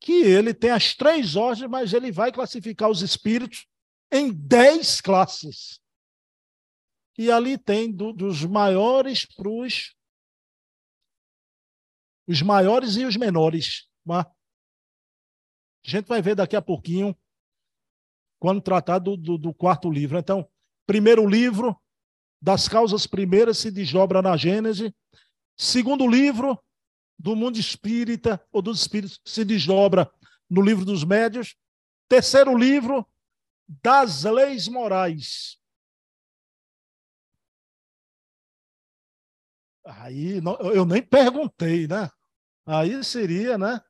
[0.00, 3.66] que ele tem as três ordens, mas ele vai classificar os espíritos
[4.12, 5.80] em dez classes.
[7.18, 9.95] E ali tem do, dos maiores para os
[12.26, 13.88] os maiores e os menores.
[14.04, 14.18] Né?
[14.18, 14.26] A
[15.84, 17.16] gente vai ver daqui a pouquinho,
[18.38, 20.18] quando tratar do, do, do quarto livro.
[20.18, 20.48] Então,
[20.86, 21.76] primeiro livro,
[22.40, 24.94] das causas primeiras, se desdobra na Gênese.
[25.56, 26.58] Segundo livro,
[27.18, 30.10] do mundo espírita ou dos espíritos, se desdobra
[30.50, 31.56] no livro dos médios.
[32.08, 33.08] Terceiro livro,
[33.82, 35.58] das leis morais.
[39.84, 40.40] Aí
[40.74, 42.10] eu nem perguntei, né?
[42.66, 43.80] Aí seria, né?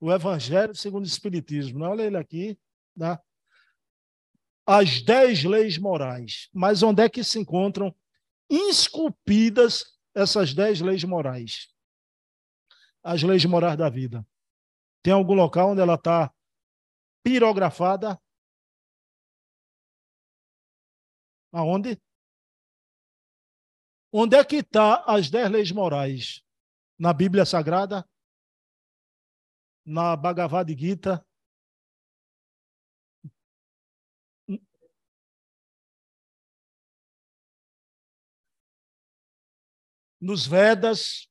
[0.00, 1.80] O Evangelho segundo o Espiritismo.
[1.80, 1.86] Né?
[1.86, 2.58] Olha ele aqui,
[2.96, 3.18] né?
[4.66, 6.48] As dez leis morais.
[6.52, 7.94] Mas onde é que se encontram
[8.48, 9.84] esculpidas
[10.14, 11.68] essas dez leis morais?
[13.02, 14.26] As leis morais da vida.
[15.02, 16.32] Tem algum local onde ela está
[17.22, 18.18] pirografada?
[21.52, 22.00] Aonde?
[24.10, 26.42] Onde é que está as dez leis morais?
[26.98, 28.08] Na Bíblia Sagrada?
[29.84, 31.24] Na Bhagavad Gita?
[40.20, 41.28] Nos Vedas?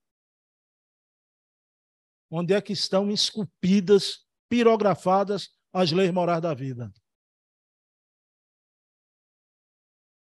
[2.30, 6.94] Onde é que estão esculpidas, pirografadas as leis morais da vida?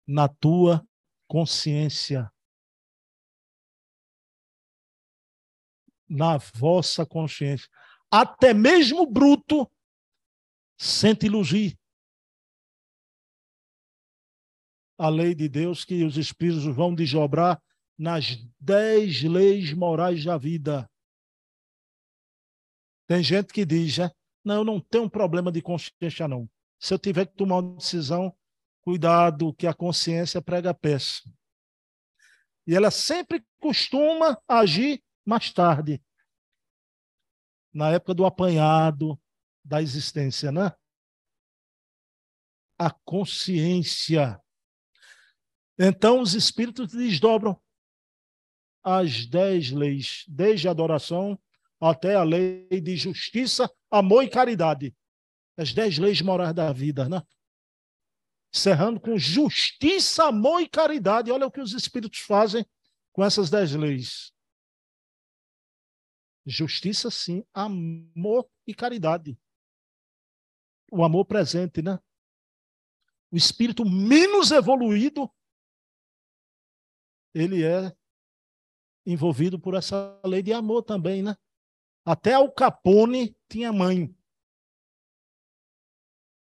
[0.07, 0.87] Na tua
[1.27, 2.31] consciência.
[6.09, 7.69] na vossa consciência.
[8.17, 9.69] Até mesmo bruto
[10.79, 11.77] sente ilugir
[14.97, 17.61] a lei de Deus que os espíritos vão desdobrar
[17.99, 20.89] nas dez leis morais da vida.
[23.09, 24.13] Tem gente que diz, né?
[24.45, 26.49] não, eu não tenho um problema de consciência, não.
[26.79, 28.33] Se eu tiver que tomar uma decisão,
[28.81, 31.21] cuidado, que a consciência prega peça.
[32.65, 36.01] E ela sempre costuma agir mais tarde,
[37.75, 39.21] na época do apanhado
[39.65, 40.73] da existência, né?
[42.79, 44.41] A consciência.
[45.79, 47.61] Então, os espíritos desdobram
[48.83, 51.39] as dez leis, desde a adoração
[51.81, 54.95] até a lei de justiça, amor e caridade.
[55.57, 57.23] As dez leis morais da vida, né?
[58.55, 61.31] Encerrando com justiça, amor e caridade.
[61.31, 62.65] Olha o que os espíritos fazem
[63.13, 64.34] com essas dez leis.
[66.47, 67.45] Justiça, sim.
[67.53, 69.39] Amor e caridade.
[70.91, 71.99] O amor presente, né?
[73.31, 75.29] O espírito menos evoluído,
[77.35, 77.95] ele é
[79.05, 81.37] envolvido por essa lei de amor também, né?
[82.05, 84.15] Até o Capone tinha mãe.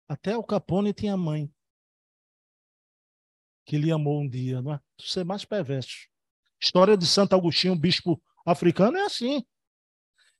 [0.08, 1.54] Até o Capone tinha mãe.
[3.66, 4.82] Que lhe amou um dia, não é?
[5.00, 6.10] Ser mais perverso.
[6.60, 9.46] História de Santo Agostinho, bispo africano, é assim.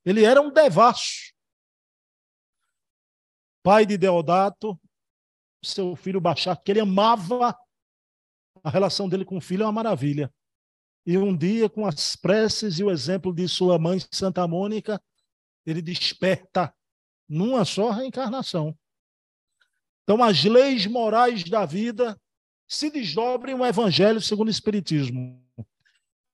[0.06, 1.32] Ele era um devasso.
[3.64, 4.80] Pai de Deodato,
[5.64, 7.56] seu filho Baixar, que ele amava
[8.64, 10.34] a relação dele com o filho é uma maravilha.
[11.06, 15.02] E um dia, com as preces e o exemplo de sua mãe, Santa Mônica,
[15.66, 16.74] ele desperta
[17.28, 18.78] numa só reencarnação.
[20.04, 22.20] Então, as leis morais da vida
[22.68, 25.44] se desdobrem o Evangelho segundo o Espiritismo.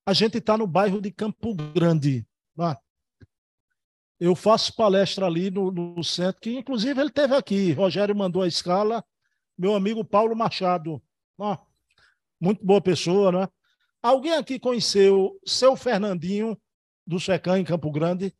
[0.05, 2.25] A gente está no bairro de Campo Grande.
[2.55, 2.79] Lá
[4.19, 7.71] eu faço palestra ali no, no, centro, que inclusive ele teve aqui.
[7.71, 9.03] Rogério mandou a escala,
[9.57, 11.01] meu amigo Paulo Machado.
[12.39, 13.47] Muito boa pessoa, né?
[14.01, 16.59] Alguém aqui conheceu seu Fernandinho
[17.05, 18.35] do Secã em Campo Grande?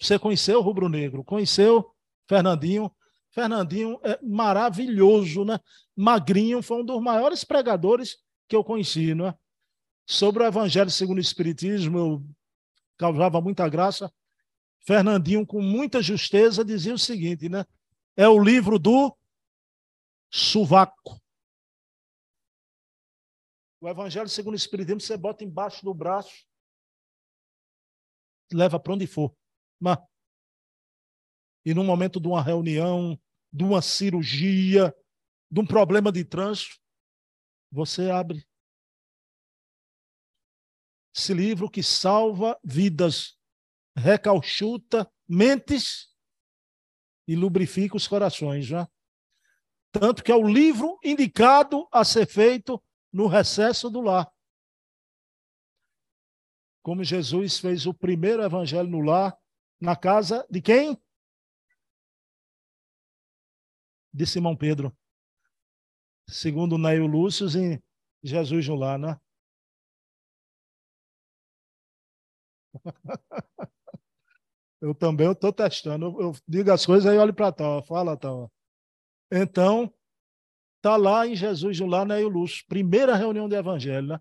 [0.00, 1.24] Você conheceu o Rubro Negro?
[1.24, 1.94] Conheceu
[2.28, 2.90] Fernandinho?
[3.30, 5.58] Fernandinho é maravilhoso, né?
[5.96, 8.16] Magrinho foi um dos maiores pregadores
[8.48, 9.34] que eu conheci, né?
[10.06, 12.24] Sobre o Evangelho segundo o Espiritismo, eu
[12.96, 14.12] causava muita graça.
[14.80, 17.64] Fernandinho, com muita justeza, dizia o seguinte, né?
[18.16, 19.16] É o livro do
[20.30, 21.20] sovaco.
[23.80, 26.46] O Evangelho segundo o Espiritismo você bota embaixo do braço,
[28.52, 29.34] leva para onde for.
[29.78, 29.98] Mas,
[31.64, 33.18] e no momento de uma reunião,
[33.52, 34.94] de uma cirurgia,
[35.50, 36.76] de um problema de trânsito,
[37.70, 38.46] você abre
[41.14, 43.38] esse livro que salva vidas,
[43.96, 46.12] recalchuta mentes
[47.26, 48.90] e lubrifica os corações, já.
[49.92, 54.30] Tanto que é o livro indicado a ser feito no recesso do lar.
[56.82, 59.38] Como Jesus fez o primeiro evangelho no lar,
[59.80, 61.00] na casa de quem?
[64.12, 64.94] De Simão Pedro.
[66.28, 67.80] Segundo Neio Lúcio, em
[68.22, 69.18] Jesus no lar, né?
[74.80, 76.06] Eu também estou testando.
[76.06, 77.82] Eu, eu, digo as coisas aí olho para tal.
[77.82, 78.52] Fala tal.
[79.32, 79.90] Então,
[80.84, 82.62] Está lá em Jesus Lar, Neio Lúcio.
[82.68, 84.20] Primeira reunião de evangelho, né?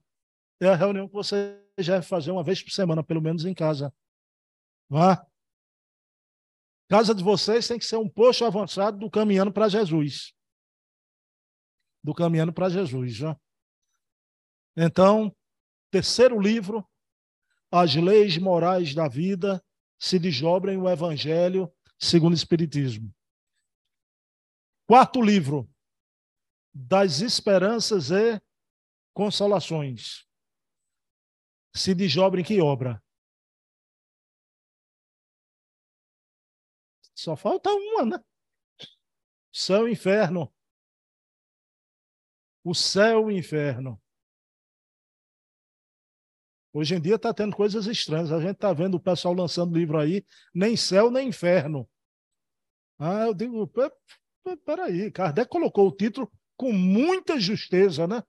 [0.62, 3.54] É a reunião que você já vai fazer uma vez por semana, pelo menos em
[3.54, 3.93] casa.
[4.88, 5.28] Vá.
[6.89, 10.34] Casa de vocês tem que ser um posto avançado do caminhando para Jesus.
[12.01, 13.38] Do caminhando para Jesus, já.
[14.78, 15.36] Então,
[15.91, 16.88] terceiro livro,
[17.76, 19.59] As Leis Morais da Vida
[19.97, 23.11] se desdobrem o Evangelho segundo o Espiritismo.
[24.86, 25.67] Quarto livro,
[26.71, 28.39] das esperanças e
[29.11, 30.28] consolações.
[31.76, 33.03] Se desdobra em que obra?
[37.15, 38.24] Só falta uma, né?
[39.51, 40.53] Céu e inferno.
[42.63, 44.03] O céu e o inferno.
[46.74, 48.32] Hoje em dia está tendo coisas estranhas.
[48.32, 51.88] A gente está vendo o pessoal lançando livro aí, nem céu nem inferno.
[52.97, 53.71] Ah, eu digo,
[54.65, 58.24] peraí, Kardec colocou o título com muita justeza, né?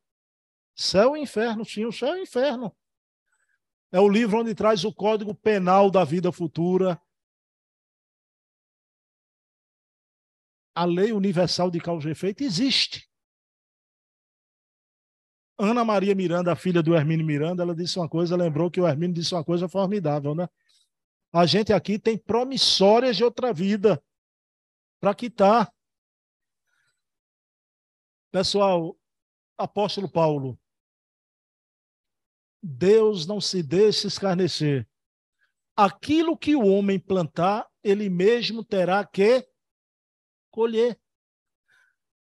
[0.76, 2.76] Céu e inferno, sim, o céu e inferno.
[3.90, 7.00] É o livro onde traz o código penal da vida futura.
[10.74, 13.08] A lei universal de causa e efeito existe.
[15.58, 18.88] Ana Maria Miranda, a filha do Hermínio Miranda, ela disse uma coisa, lembrou que o
[18.88, 20.48] Hermínio disse uma coisa formidável, né?
[21.32, 24.02] A gente aqui tem promissórias de outra vida
[25.00, 25.72] para quitar.
[28.32, 28.96] Pessoal,
[29.56, 30.58] apóstolo Paulo,
[32.62, 34.88] Deus não se deixa escarnecer.
[35.76, 39.46] Aquilo que o homem plantar, ele mesmo terá que
[40.50, 40.98] colher.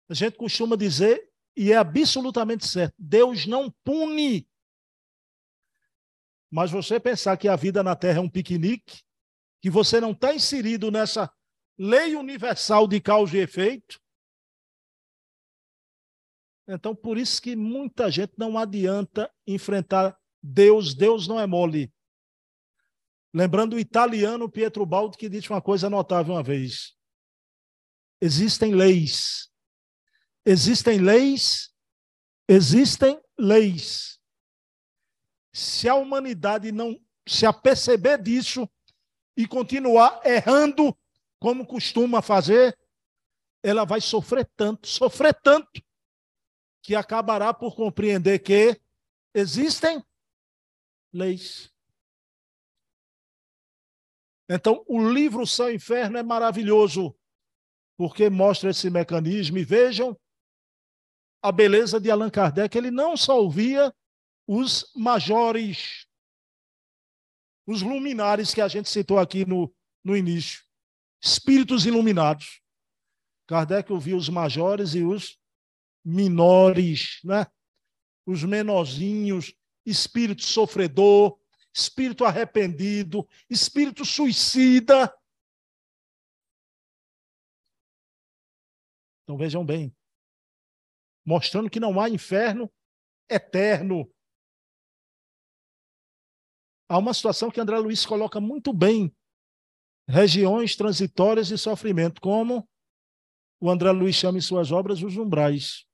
[0.10, 4.48] A gente costuma dizer, e é absolutamente certo, Deus não pune.
[6.50, 9.02] Mas você pensar que a vida na Terra é um piquenique,
[9.62, 11.32] que você não está inserido nessa
[11.78, 14.02] lei universal de causa e efeito,
[16.74, 20.96] então, por isso que muita gente não adianta enfrentar Deus.
[20.96, 21.92] Deus não é mole.
[23.34, 26.96] Lembrando o italiano Pietro Baldi, que disse uma coisa notável uma vez.
[28.22, 29.51] Existem leis.
[30.46, 31.74] Existem leis.
[32.48, 34.20] Existem leis.
[35.54, 38.70] Se a humanidade não se aperceber disso
[39.38, 40.98] e continuar errando
[41.40, 42.78] como costuma fazer,
[43.64, 45.82] ela vai sofrer tanto, sofrer tanto,
[46.84, 48.80] que acabará por compreender que
[49.34, 50.04] existem
[51.14, 51.72] leis.
[54.50, 57.16] Então, o livro e Inferno é maravilhoso,
[57.98, 59.58] porque mostra esse mecanismo.
[59.58, 60.20] E vejam
[61.42, 62.78] a beleza de Allan Kardec.
[62.78, 63.94] Ele não só ouvia
[64.48, 66.06] os majores,
[67.66, 69.74] os luminares que a gente citou aqui no,
[70.04, 70.64] no início,
[71.22, 72.62] espíritos iluminados.
[73.48, 75.40] Kardec ouvia os majores e os
[76.04, 77.46] menores, né?
[78.26, 79.54] os menorzinhos,
[79.86, 81.40] espírito sofredor,
[81.74, 85.14] espírito arrependido, espírito suicida.
[89.24, 89.96] Então vejam bem,
[91.26, 92.72] mostrando que não há inferno
[93.30, 94.12] eterno.
[96.90, 99.16] Há uma situação que André Luiz coloca muito bem:
[100.08, 102.68] regiões transitórias de sofrimento, como
[103.60, 105.86] o André Luiz chama em suas obras os umbrais.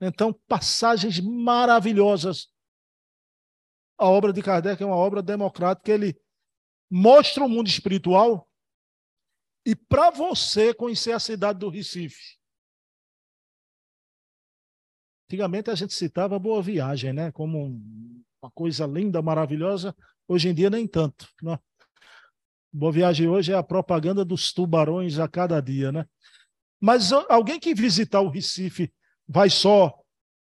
[0.00, 2.48] Então, passagens maravilhosas.
[3.98, 6.20] A obra de Kardec é uma obra democrática, ele
[6.90, 8.48] mostra o mundo espiritual.
[9.64, 12.36] E para você conhecer a cidade do Recife,
[15.32, 17.32] Antigamente a gente citava Boa Viagem, né?
[17.32, 17.80] Como
[18.42, 19.96] uma coisa linda, maravilhosa.
[20.28, 21.26] Hoje em dia nem tanto.
[21.42, 21.58] Né?
[22.70, 26.06] Boa Viagem hoje é a propaganda dos tubarões a cada dia, né?
[26.78, 28.92] Mas alguém que visitar o Recife
[29.26, 29.98] vai só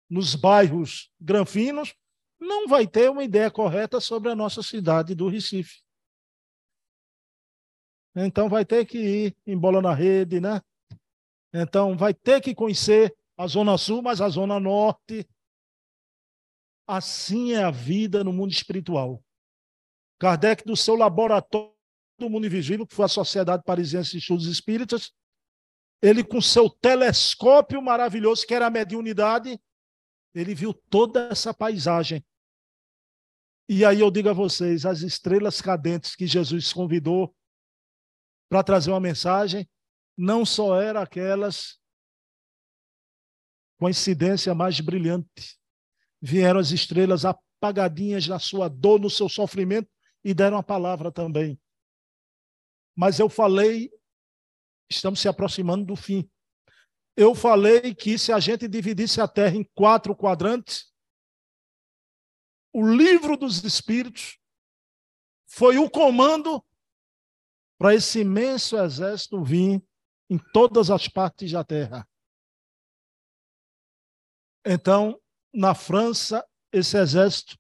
[0.09, 1.93] nos bairros granfinos,
[2.39, 5.81] não vai ter uma ideia correta sobre a nossa cidade do Recife.
[8.15, 10.61] Então vai ter que ir em bola na rede, né?
[11.53, 15.25] Então vai ter que conhecer a Zona Sul, mas a Zona Norte.
[16.85, 19.23] Assim é a vida no mundo espiritual.
[20.19, 21.73] Kardec, do seu laboratório
[22.19, 25.13] do mundo invisível, que foi a Sociedade Parisiense de Estudos Espíritas,
[26.01, 29.57] ele com seu telescópio maravilhoso, que era a mediunidade,
[30.35, 32.21] ele viu toda essa paisagem.
[33.69, 37.33] E aí eu digo a vocês, as estrelas cadentes que Jesus convidou
[38.49, 39.69] para trazer uma mensagem,
[40.17, 41.78] não só eram aquelas
[43.79, 45.57] coincidência mais brilhante.
[46.21, 49.89] Vieram as estrelas apagadinhas na sua dor, no seu sofrimento,
[50.23, 51.59] e deram a palavra também.
[52.95, 53.89] Mas eu falei,
[54.89, 56.29] estamos se aproximando do fim.
[57.15, 60.93] Eu falei que se a gente dividisse a Terra em quatro quadrantes,
[62.73, 64.37] o livro dos Espíritos
[65.47, 66.63] foi o comando
[67.77, 69.81] para esse imenso exército vir
[70.29, 72.07] em todas as partes da Terra.
[74.65, 75.19] Então,
[75.53, 77.57] na França, esse exército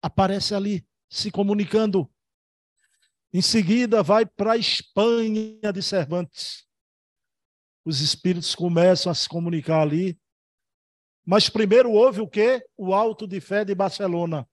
[0.00, 2.10] aparece ali, se comunicando.
[3.32, 6.66] Em seguida, vai para a Espanha de Cervantes.
[7.84, 10.18] Os espíritos começam a se comunicar ali.
[11.24, 12.64] Mas primeiro houve o quê?
[12.76, 14.48] O Alto de Fé de Barcelona.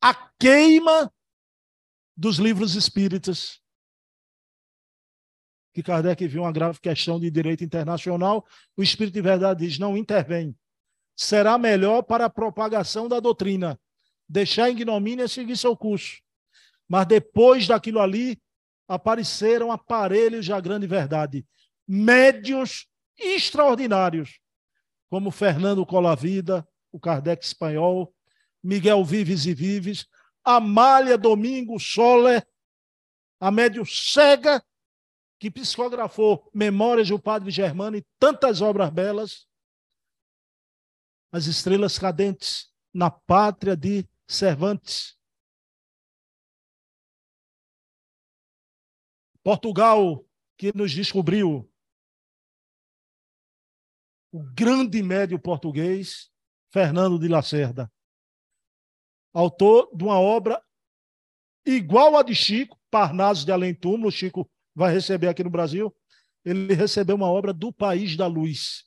[0.00, 1.12] A queima
[2.16, 3.60] dos livros espíritas.
[5.74, 8.46] Que Kardec viu uma grave questão de direito internacional.
[8.76, 10.56] O Espírito de Verdade diz: não intervém
[11.16, 13.80] será melhor para a propagação da doutrina.
[14.28, 16.20] Deixar a ignomínia seguir seu curso.
[16.86, 18.40] Mas depois daquilo ali,
[18.86, 21.44] apareceram aparelhos da grande verdade.
[21.88, 22.86] Médios
[23.18, 24.38] extraordinários,
[25.08, 28.12] como Fernando Colavida, o Kardec espanhol,
[28.62, 30.06] Miguel Vives e Vives,
[30.44, 32.46] Amália Domingo Soler,
[33.40, 34.62] a médio cega,
[35.38, 39.46] que psicografou Memórias do Padre Germano e tantas obras belas,
[41.36, 45.18] as estrelas cadentes na pátria de Cervantes.
[49.42, 50.26] Portugal,
[50.56, 51.70] que nos descobriu
[54.32, 56.30] o grande médio português,
[56.72, 57.92] Fernando de Lacerda,
[59.34, 60.60] autor de uma obra
[61.66, 65.94] igual a de Chico, Parnaso de Além Túmulo, Chico vai receber aqui no Brasil,
[66.42, 68.85] ele recebeu uma obra do País da Luz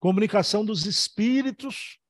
[0.00, 2.00] comunicação dos espíritos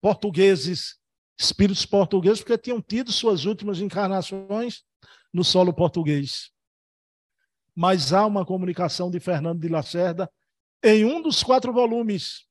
[0.00, 0.98] portugueses,
[1.38, 4.82] espíritos portugueses, porque tinham tido suas últimas encarnações
[5.32, 6.50] no solo português.
[7.74, 10.30] Mas há uma comunicação de Fernando de Lacerda
[10.82, 12.48] em um dos quatro volumes.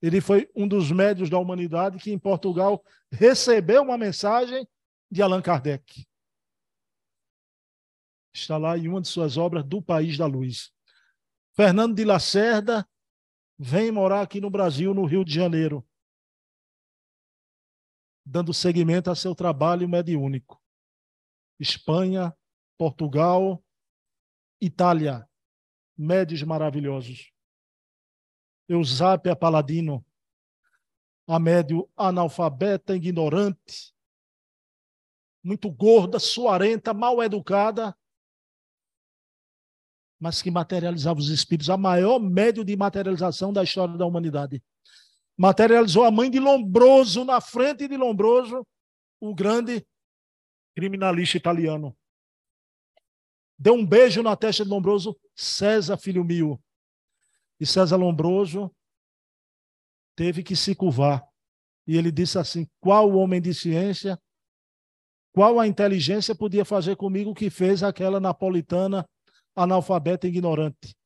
[0.00, 4.66] Ele foi um dos médios da humanidade que em Portugal recebeu uma mensagem
[5.10, 6.06] de Allan Kardec.
[8.32, 10.70] Está lá em uma de suas obras, Do País da Luz.
[11.56, 12.88] Fernando de Lacerda
[13.58, 15.84] vem morar aqui no Brasil, no Rio de Janeiro,
[18.24, 20.62] dando seguimento a seu trabalho mediúnico.
[21.58, 22.36] Espanha,
[22.76, 23.64] Portugal,
[24.60, 25.28] Itália,
[25.96, 27.32] médios maravilhosos.
[28.68, 30.04] Eusápia Paladino,
[31.26, 33.94] a médio analfabeta, ignorante,
[35.42, 37.96] muito gorda, suarenta, mal educada,
[40.20, 44.62] mas que materializava os espíritos, a maior médio de materialização da história da humanidade.
[45.36, 48.66] Materializou a mãe de Lombroso, na frente de Lombroso,
[49.20, 49.86] o grande
[50.74, 51.96] criminalista italiano.
[53.56, 56.60] Deu um beijo na testa de Lombroso, César Filho Mil.
[57.60, 58.72] E César Lombroso
[60.16, 61.24] teve que se curvar.
[61.86, 64.20] E ele disse assim: qual homem de ciência,
[65.32, 69.08] qual a inteligência podia fazer comigo o que fez aquela napolitana
[69.62, 70.96] analfabeto e ignorante.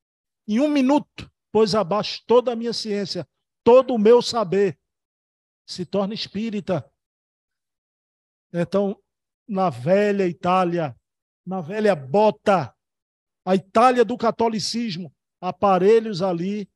[0.46, 3.26] Em um minuto, pôs abaixo toda a minha ciência,
[3.64, 4.78] todo o meu saber.
[5.66, 6.84] Se torna espírita.
[8.52, 9.00] Então,
[9.48, 10.96] na velha Itália,
[11.46, 12.74] na velha bota,
[13.44, 16.70] a Itália do catolicismo, aparelhos ali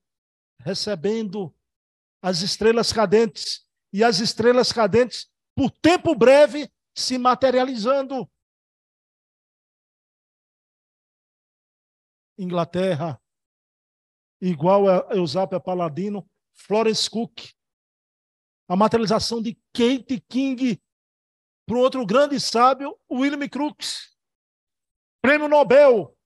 [0.61, 1.55] recebendo
[2.23, 8.29] as estrelas cadentes e as estrelas cadentes por tempo breve se materializando.
[12.39, 13.21] Inglaterra,
[14.41, 17.51] igual a Eusápia Paladino, Florence Cook,
[18.69, 20.81] a materialização de Kate King
[21.67, 24.17] para outro grande sábio, William Crookes.
[25.21, 26.17] prêmio Nobel,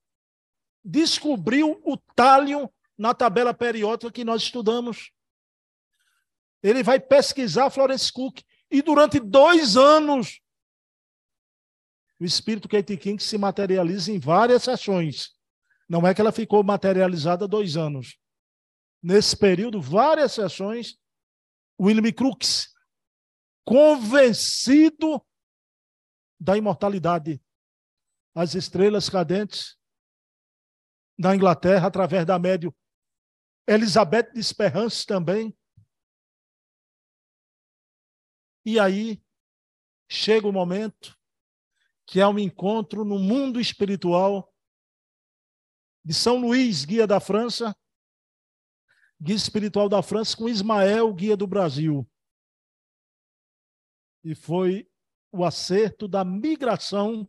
[0.83, 5.11] descobriu o tálio na tabela periódica que nós estudamos.
[6.61, 10.39] Ele vai pesquisar Florence Cook e durante dois anos
[12.19, 15.35] o espírito Kate King se materializa em várias sessões.
[15.91, 18.17] Não é que ela ficou materializada dois anos.
[19.03, 20.97] Nesse período, várias sessões,
[21.77, 22.73] William Crookes,
[23.65, 25.21] convencido
[26.39, 27.43] da imortalidade.
[28.33, 29.77] As estrelas cadentes
[31.19, 32.73] da Inglaterra, através da médio
[33.67, 35.53] Elizabeth de Esperance também.
[38.63, 39.21] E aí
[40.09, 41.19] chega o momento
[42.05, 44.50] que é um encontro no mundo espiritual
[46.03, 47.75] de São Luís, guia da França,
[49.21, 52.09] guia espiritual da França, com Ismael, guia do Brasil.
[54.23, 54.89] E foi
[55.31, 57.27] o acerto da migração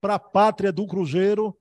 [0.00, 1.60] para a pátria do Cruzeiro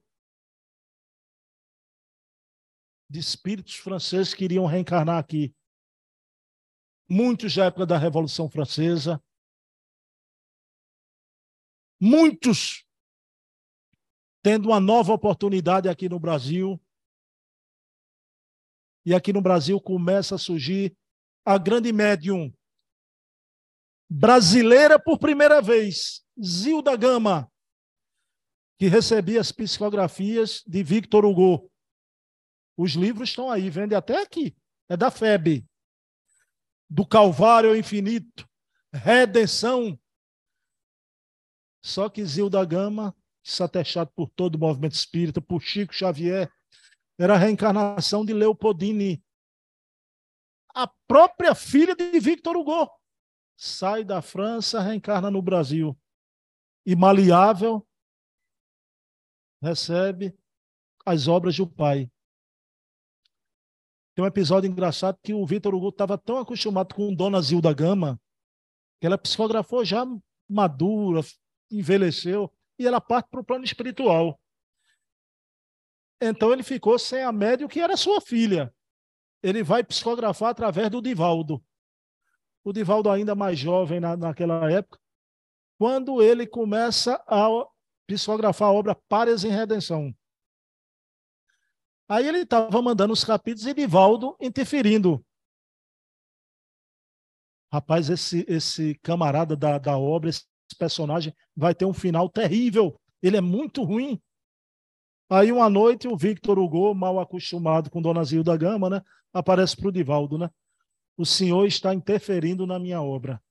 [3.10, 5.56] de espíritos franceses que iriam reencarnar aqui.
[7.10, 9.24] Muitos da época da Revolução Francesa,
[12.00, 12.87] muitos
[14.48, 16.82] tendo uma nova oportunidade aqui no Brasil.
[19.06, 20.96] E aqui no Brasil começa a surgir
[21.44, 22.50] a grande médium
[24.10, 27.52] brasileira por primeira vez, Zilda Gama,
[28.80, 31.70] que recebia as psicografias de Victor Hugo.
[32.78, 34.56] Os livros estão aí, vende até aqui.
[34.88, 35.68] É da FEB.
[36.90, 38.48] Do Calvário ao Infinito,
[38.94, 40.00] Redenção.
[41.84, 43.14] Só que Zilda Gama
[43.48, 46.52] satechado por todo o movimento espírita, por Chico Xavier,
[47.18, 49.24] era a reencarnação de Leopoldine,
[50.74, 52.90] a própria filha de Victor Hugo.
[53.56, 55.98] Sai da França, reencarna no Brasil.
[56.86, 57.88] E maleável
[59.62, 60.38] recebe
[61.06, 62.12] as obras do pai.
[64.14, 68.20] Tem um episódio engraçado que o Victor Hugo estava tão acostumado com Dona Zilda Gama
[69.00, 70.06] que ela psicografou já
[70.50, 71.22] madura,
[71.72, 74.40] envelheceu e ela parte para o plano espiritual.
[76.22, 78.74] Então ele ficou sem a médium que era sua filha.
[79.42, 81.64] Ele vai psicografar através do Divaldo.
[82.64, 85.00] O Divaldo ainda mais jovem na, naquela época,
[85.78, 87.48] quando ele começa a
[88.08, 90.14] psicografar a obra Pares em Redenção.
[92.10, 95.24] Aí ele estava mandando os capítulos e Divaldo interferindo.
[97.72, 100.46] Rapaz, esse, esse camarada da, da obra, esse
[100.76, 103.00] personagem vai ter um final terrível.
[103.22, 104.22] Ele é muito ruim.
[105.30, 109.02] Aí, uma noite, o Victor Hugo, mal acostumado com Dona Zilda Gama, né,
[109.34, 110.38] aparece para o Divaldo.
[110.38, 110.50] Né?
[111.18, 113.42] O senhor está interferindo na minha obra.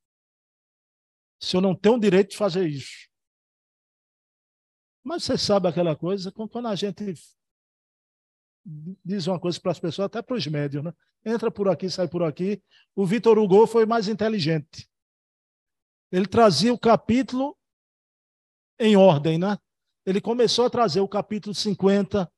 [1.40, 3.08] O senhor não tem o direito de fazer isso.
[5.04, 7.14] Mas você sabe aquela coisa, quando a gente
[9.04, 10.92] diz uma coisa para as pessoas, até para os médios, né?
[11.24, 12.62] Entra por aqui, sai por aqui.
[12.94, 14.88] O Vitor Hugo foi mais inteligente
[16.16, 17.54] ele trazia o capítulo
[18.78, 19.58] em ordem, né?
[20.06, 22.32] Ele começou a trazer o capítulo 50,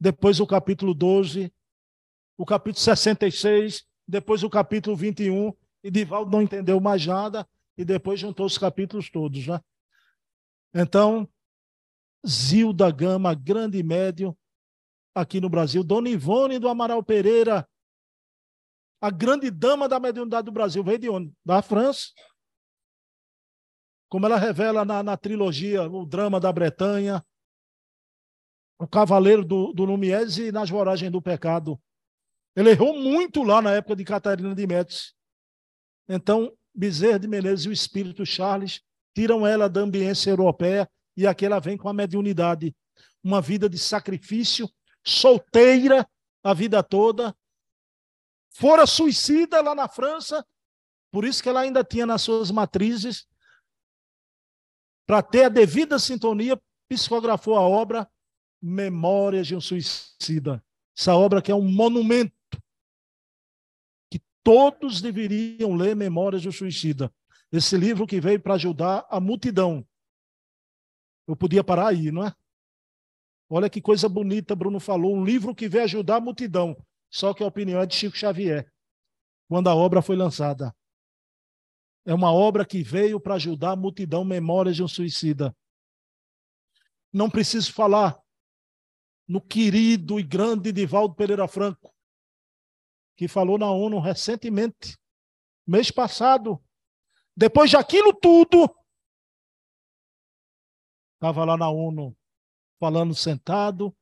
[0.00, 1.54] depois o capítulo 12,
[2.36, 5.54] o capítulo 66, depois o capítulo 21,
[5.84, 7.48] e Divaldo não entendeu mais nada,
[7.78, 9.60] e depois juntou os capítulos todos, né?
[10.74, 11.28] Então,
[12.26, 14.36] Zilda Gama, grande médium
[15.14, 17.68] aqui no Brasil, Dona Ivone do Amaral Pereira,
[19.00, 21.32] a grande dama da mediunidade do Brasil, veio de onde?
[21.44, 22.08] Da França
[24.08, 27.24] como ela revela na, na trilogia O Drama da Bretanha,
[28.78, 31.80] O Cavaleiro do, do e Nas Voragens do Pecado.
[32.54, 35.12] Ele errou muito lá na época de Catarina de Médici.
[36.08, 38.80] Então, Bezerra de Menezes e o espírito Charles
[39.14, 42.74] tiram ela da ambiência europeia e aqui ela vem com a mediunidade.
[43.24, 44.70] Uma vida de sacrifício,
[45.04, 46.08] solteira
[46.42, 47.34] a vida toda.
[48.50, 50.46] Fora suicida lá na França,
[51.10, 53.26] por isso que ela ainda tinha nas suas matrizes
[55.06, 58.10] para ter a devida sintonia, psicografou a obra
[58.60, 60.62] Memórias de um Suicida.
[60.96, 62.32] Essa obra que é um monumento
[64.10, 67.12] que todos deveriam ler Memórias de um Suicida.
[67.52, 69.86] Esse livro que veio para ajudar a multidão.
[71.28, 72.34] Eu podia parar aí, não é?
[73.48, 75.14] Olha que coisa bonita, Bruno falou.
[75.14, 76.76] Um livro que veio ajudar a multidão.
[77.10, 78.70] Só que a opinião é de Chico Xavier,
[79.48, 80.74] quando a obra foi lançada.
[82.06, 85.54] É uma obra que veio para ajudar a multidão Memórias de um Suicida.
[87.12, 88.16] Não preciso falar
[89.26, 91.92] no querido e grande Divaldo Pereira Franco,
[93.16, 94.96] que falou na ONU recentemente,
[95.66, 96.62] mês passado.
[97.36, 98.72] Depois de aquilo tudo,
[101.14, 102.16] estava lá na ONU.
[102.78, 103.96] falando sentado,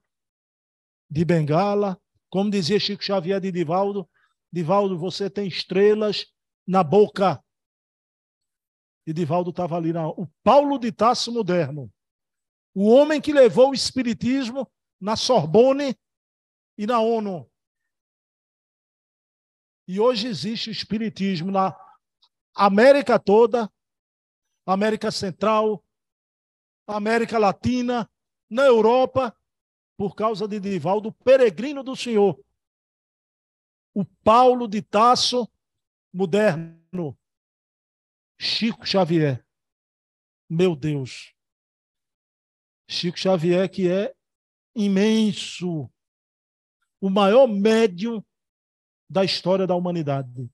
[1.09, 2.01] de bengala.
[2.29, 4.11] Como dizia Chico Xavier de Divaldo,
[4.53, 6.27] Divaldo, você tem estrelas
[6.67, 7.44] na boca.
[9.07, 11.93] E estava ali, na, o Paulo de Tasso moderno.
[12.75, 15.97] O homem que levou o espiritismo na Sorbonne
[16.79, 17.49] e na ONU.
[19.87, 21.77] E hoje existe espiritismo na
[22.55, 23.71] América toda,
[24.67, 25.85] América Central,
[26.87, 28.11] América Latina,
[28.49, 29.37] na Europa,
[29.97, 32.41] por causa de Divaldo, peregrino do Senhor.
[33.95, 35.49] O Paulo de Tasso
[36.13, 37.17] moderno.
[38.39, 39.45] Chico Xavier.
[40.49, 41.35] Meu Deus.
[42.89, 44.15] Chico Xavier, que é
[44.75, 45.91] imenso,
[47.01, 48.25] o maior médium
[49.09, 50.51] da história da humanidade.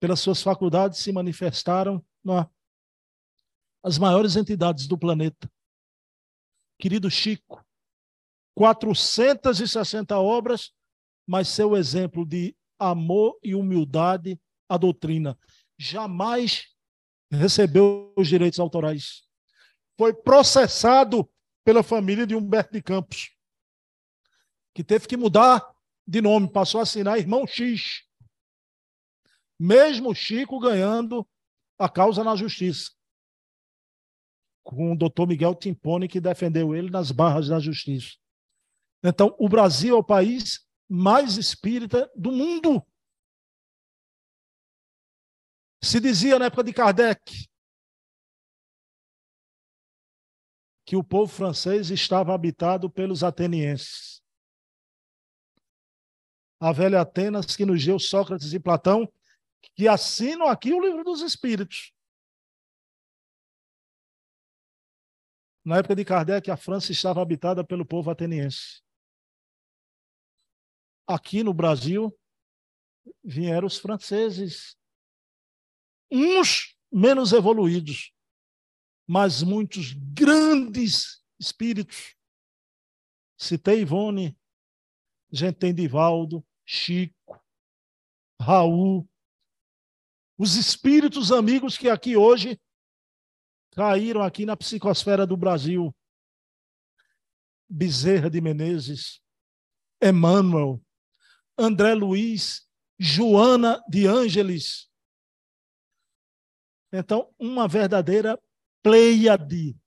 [0.00, 2.04] Pelas suas faculdades se manifestaram
[3.82, 5.50] as maiores entidades do planeta.
[6.78, 7.64] Querido Chico,
[8.56, 10.72] 460 obras,
[11.26, 15.38] mas seu exemplo de amor e humildade à doutrina.
[15.78, 16.69] Jamais
[17.30, 19.22] recebeu os direitos autorais.
[19.96, 21.28] Foi processado
[21.64, 23.30] pela família de Humberto de Campos,
[24.74, 25.70] que teve que mudar
[26.06, 28.04] de nome, passou a assinar Irmão X.
[29.58, 31.28] Mesmo Chico ganhando
[31.78, 32.90] a causa na justiça.
[34.64, 38.16] Com o doutor Miguel Timpone, que defendeu ele nas barras da justiça.
[39.02, 42.84] Então, o Brasil é o país mais espírita do mundo.
[45.82, 47.48] Se dizia na época de Kardec
[50.84, 54.20] que o povo francês estava habitado pelos atenienses.
[56.58, 59.10] A velha Atenas que nos deu Sócrates e Platão,
[59.76, 61.92] que assinam aqui o livro dos Espíritos.
[65.64, 68.82] Na época de Kardec, a França estava habitada pelo povo ateniense.
[71.06, 72.12] Aqui no Brasil,
[73.22, 74.76] vieram os franceses,
[76.10, 78.12] uns menos evoluídos,
[79.06, 82.14] mas muitos grandes espíritos.
[83.38, 84.38] Citei Ivone,
[85.32, 87.40] a gente tem Divaldo, Chico,
[88.40, 89.08] Raul,
[90.36, 92.60] os espíritos amigos que aqui hoje
[93.72, 95.94] caíram aqui na psicosfera do Brasil.
[97.68, 99.20] Bezerra de Menezes,
[100.02, 100.82] Emmanuel,
[101.56, 104.89] André Luiz, Joana de Ângeles.
[106.92, 108.40] Então, uma verdadeira
[108.82, 109.78] Pleiade.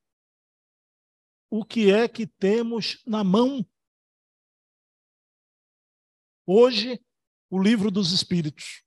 [1.49, 3.65] O que é que temos na mão?
[6.45, 7.03] Hoje,
[7.49, 8.83] o livro dos Espíritos.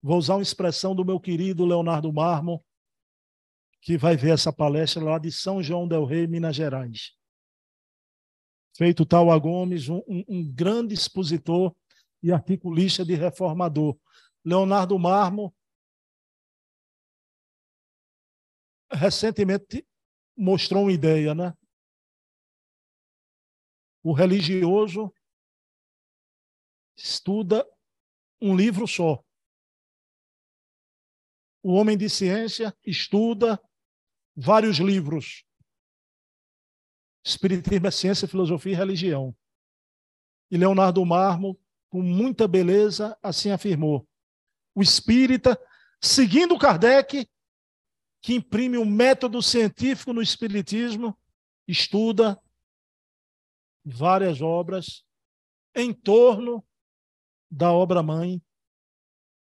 [0.00, 2.64] Vou usar uma expressão do meu querido Leonardo Marmo,
[3.80, 7.16] que vai ver essa palestra lá de São João del Rei, Minas Gerais.
[8.76, 11.74] Feito Tauá Gomes, um, um grande expositor
[12.22, 13.98] e articulista de reformador.
[14.44, 15.54] Leonardo Marmo
[18.90, 19.86] recentemente
[20.36, 21.54] mostrou uma ideia, né?
[24.02, 25.12] O religioso
[26.96, 27.68] estuda
[28.40, 29.22] um livro só.
[31.62, 33.60] O homem de ciência estuda
[34.34, 35.44] vários livros.
[37.24, 39.36] Espiritismo é ciência, filosofia e religião.
[40.50, 41.60] E Leonardo Marmo,
[41.90, 44.08] com muita beleza, assim afirmou.
[44.74, 45.60] O espírita,
[46.00, 47.28] seguindo Kardec,
[48.20, 51.18] que imprime um método científico no Espiritismo,
[51.66, 52.40] estuda
[53.84, 55.04] várias obras
[55.74, 56.64] em torno
[57.50, 58.42] da obra-mãe,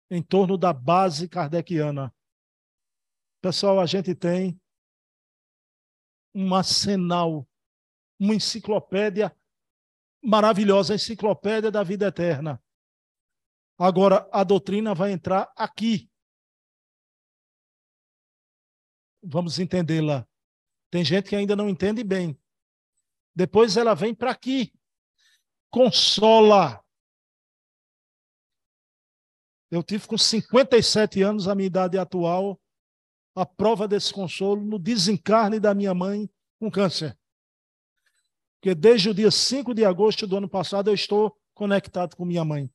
[0.09, 2.13] em torno da base kardeciana.
[3.41, 4.59] Pessoal, a gente tem
[6.34, 7.47] um arsenal,
[8.19, 9.36] uma enciclopédia
[10.23, 12.61] maravilhosa, a enciclopédia da vida eterna.
[13.78, 16.09] Agora, a doutrina vai entrar aqui,
[19.24, 20.28] vamos entendê-la.
[20.89, 22.39] Tem gente que ainda não entende bem.
[23.36, 24.74] Depois ela vem para aqui,
[25.70, 26.84] consola.
[29.70, 32.59] Eu tive com 57 anos, a minha idade atual,
[33.36, 37.18] a prova desse consolo no desencarne da minha mãe com câncer.
[38.59, 42.43] Porque desde o dia 5 de agosto do ano passado eu estou conectado com minha
[42.43, 42.72] mãe.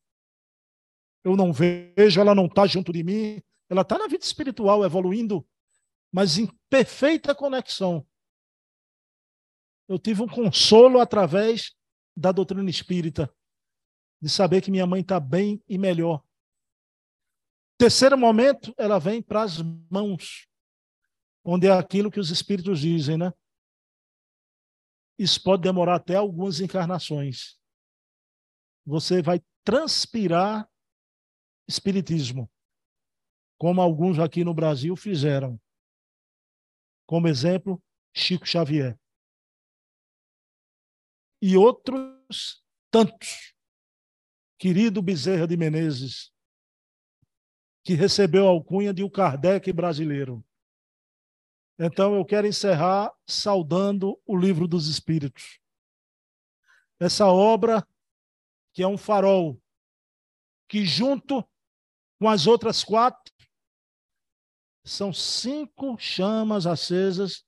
[1.24, 5.44] Eu não vejo, ela não está junto de mim, ela está na vida espiritual, evoluindo
[6.12, 8.06] mas em perfeita conexão.
[9.88, 11.74] Eu tive um consolo através
[12.16, 13.34] da doutrina espírita,
[14.20, 16.22] de saber que minha mãe está bem e melhor.
[17.78, 19.58] Terceiro momento, ela vem para as
[19.90, 20.46] mãos,
[21.42, 23.32] onde é aquilo que os espíritos dizem, né?
[25.22, 27.58] isso pode demorar até algumas encarnações.
[28.84, 30.68] Você vai transpirar
[31.68, 32.50] espiritismo,
[33.58, 35.60] como alguns aqui no Brasil fizeram.
[37.06, 37.82] Como exemplo,
[38.14, 38.98] Chico Xavier.
[41.40, 43.54] E outros tantos.
[44.58, 46.32] Querido Bezerra de Menezes,
[47.84, 50.44] que recebeu a alcunha de o Kardec brasileiro.
[51.76, 55.58] Então eu quero encerrar saudando o Livro dos Espíritos.
[57.00, 57.84] Essa obra
[58.72, 59.60] que é um farol
[60.68, 61.44] que junto
[62.20, 63.31] com as outras quatro
[64.84, 67.44] são cinco chamas acesas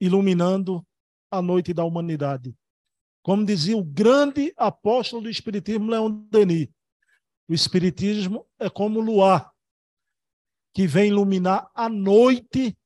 [0.00, 0.86] iluminando
[1.30, 2.56] a noite da humanidade.
[3.22, 6.68] Como dizia o grande apóstolo do Espiritismo, Leon Denis,
[7.48, 9.52] o Espiritismo é como o luar
[10.72, 12.78] que vem iluminar a noite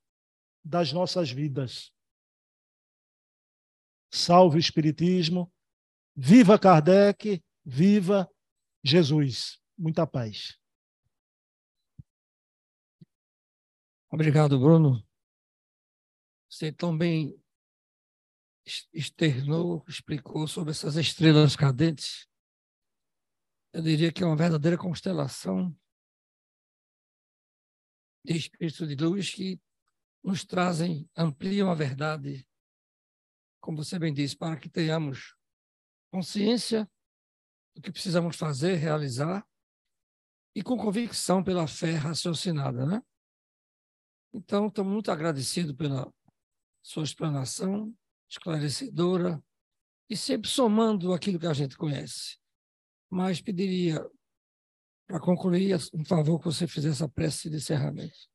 [0.65, 1.93] das nossas vidas.
[4.11, 5.53] Salve o Espiritismo,
[6.17, 8.29] viva Kardec, viva
[8.83, 9.61] Jesus.
[9.77, 10.59] Muita paz.
[14.15, 15.05] Obrigado, Bruno.
[16.49, 17.37] Você também
[18.93, 22.29] externou, explicou sobre essas estrelas cadentes.
[23.73, 25.77] Eu diria que é uma verdadeira constelação
[28.25, 29.61] de espírito de luz que
[30.23, 32.49] nos trazem, ampliam a verdade,
[33.61, 35.35] como você bem disse, para que tenhamos
[36.13, 36.89] consciência
[37.75, 39.45] do que precisamos fazer, realizar,
[40.55, 43.03] e com convicção pela fé raciocinada, né?
[44.35, 46.13] Então, estou muito agradecido pela
[46.83, 47.95] sua explanação
[48.29, 49.41] esclarecedora
[50.11, 52.37] e sempre somando aquilo que a gente conhece.
[53.09, 54.05] Mas pediria,
[55.07, 58.29] para concluir, um favor que você fizesse a prece de encerramento.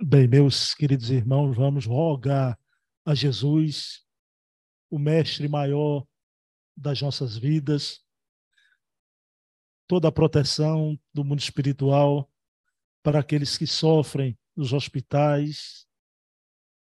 [0.00, 2.56] Bem, meus queridos irmãos, vamos rogar
[3.04, 4.06] a Jesus,
[4.88, 6.06] o mestre maior
[6.78, 8.04] das nossas vidas,
[9.88, 12.30] toda a proteção do mundo espiritual
[13.02, 15.88] para aqueles que sofrem nos hospitais,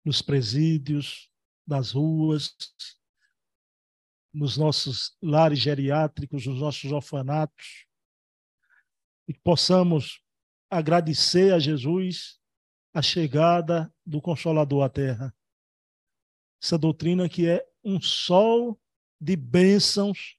[0.03, 1.30] nos presídios,
[1.66, 2.57] nas ruas,
[4.32, 7.86] nos nossos lares geriátricos, nos nossos orfanatos,
[9.28, 10.22] e que possamos
[10.70, 12.40] agradecer a Jesus
[12.95, 15.34] a chegada do Consolador à Terra.
[16.62, 18.80] Essa doutrina que é um sol
[19.23, 20.37] de bênçãos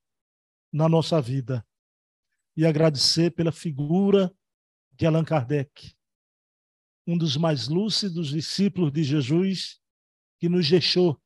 [0.69, 1.65] na nossa vida.
[2.57, 4.35] E agradecer pela figura
[4.91, 5.95] de Allan Kardec,
[7.07, 9.81] um dos mais lúcidos discípulos de Jesus
[10.37, 11.19] que nos deixou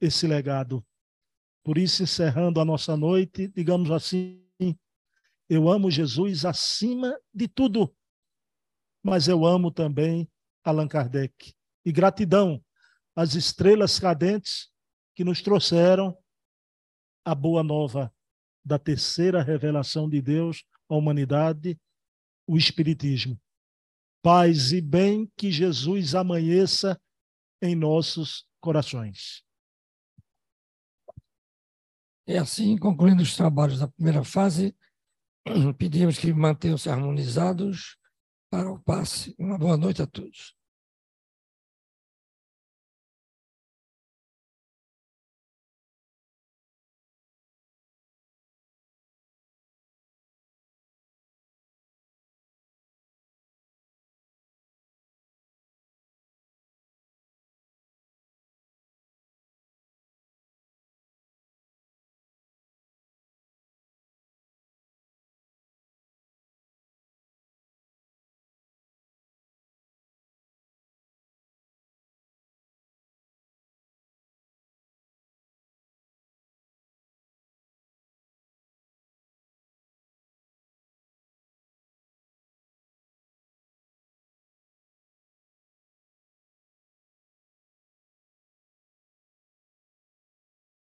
[0.00, 0.84] esse legado.
[1.62, 4.44] Por isso, encerrando a nossa noite, digamos assim,
[5.48, 7.94] eu amo Jesus acima de tudo,
[9.02, 10.28] mas eu amo também
[10.64, 11.54] Allan Kardec.
[11.84, 12.62] E gratidão
[13.14, 14.70] às estrelas cadentes
[15.14, 16.18] que nos trouxeram
[17.24, 18.12] a boa nova
[18.64, 21.78] da terceira revelação de Deus à humanidade,
[22.46, 23.40] o Espiritismo.
[24.22, 27.00] Paz e bem que Jesus amanheça
[27.60, 29.44] em nossos corações.
[32.26, 34.74] É assim, concluindo os trabalhos da primeira fase,
[35.76, 37.98] pedimos que mantenham-se harmonizados
[38.50, 39.34] para o passe.
[39.38, 40.56] Uma boa noite a todos.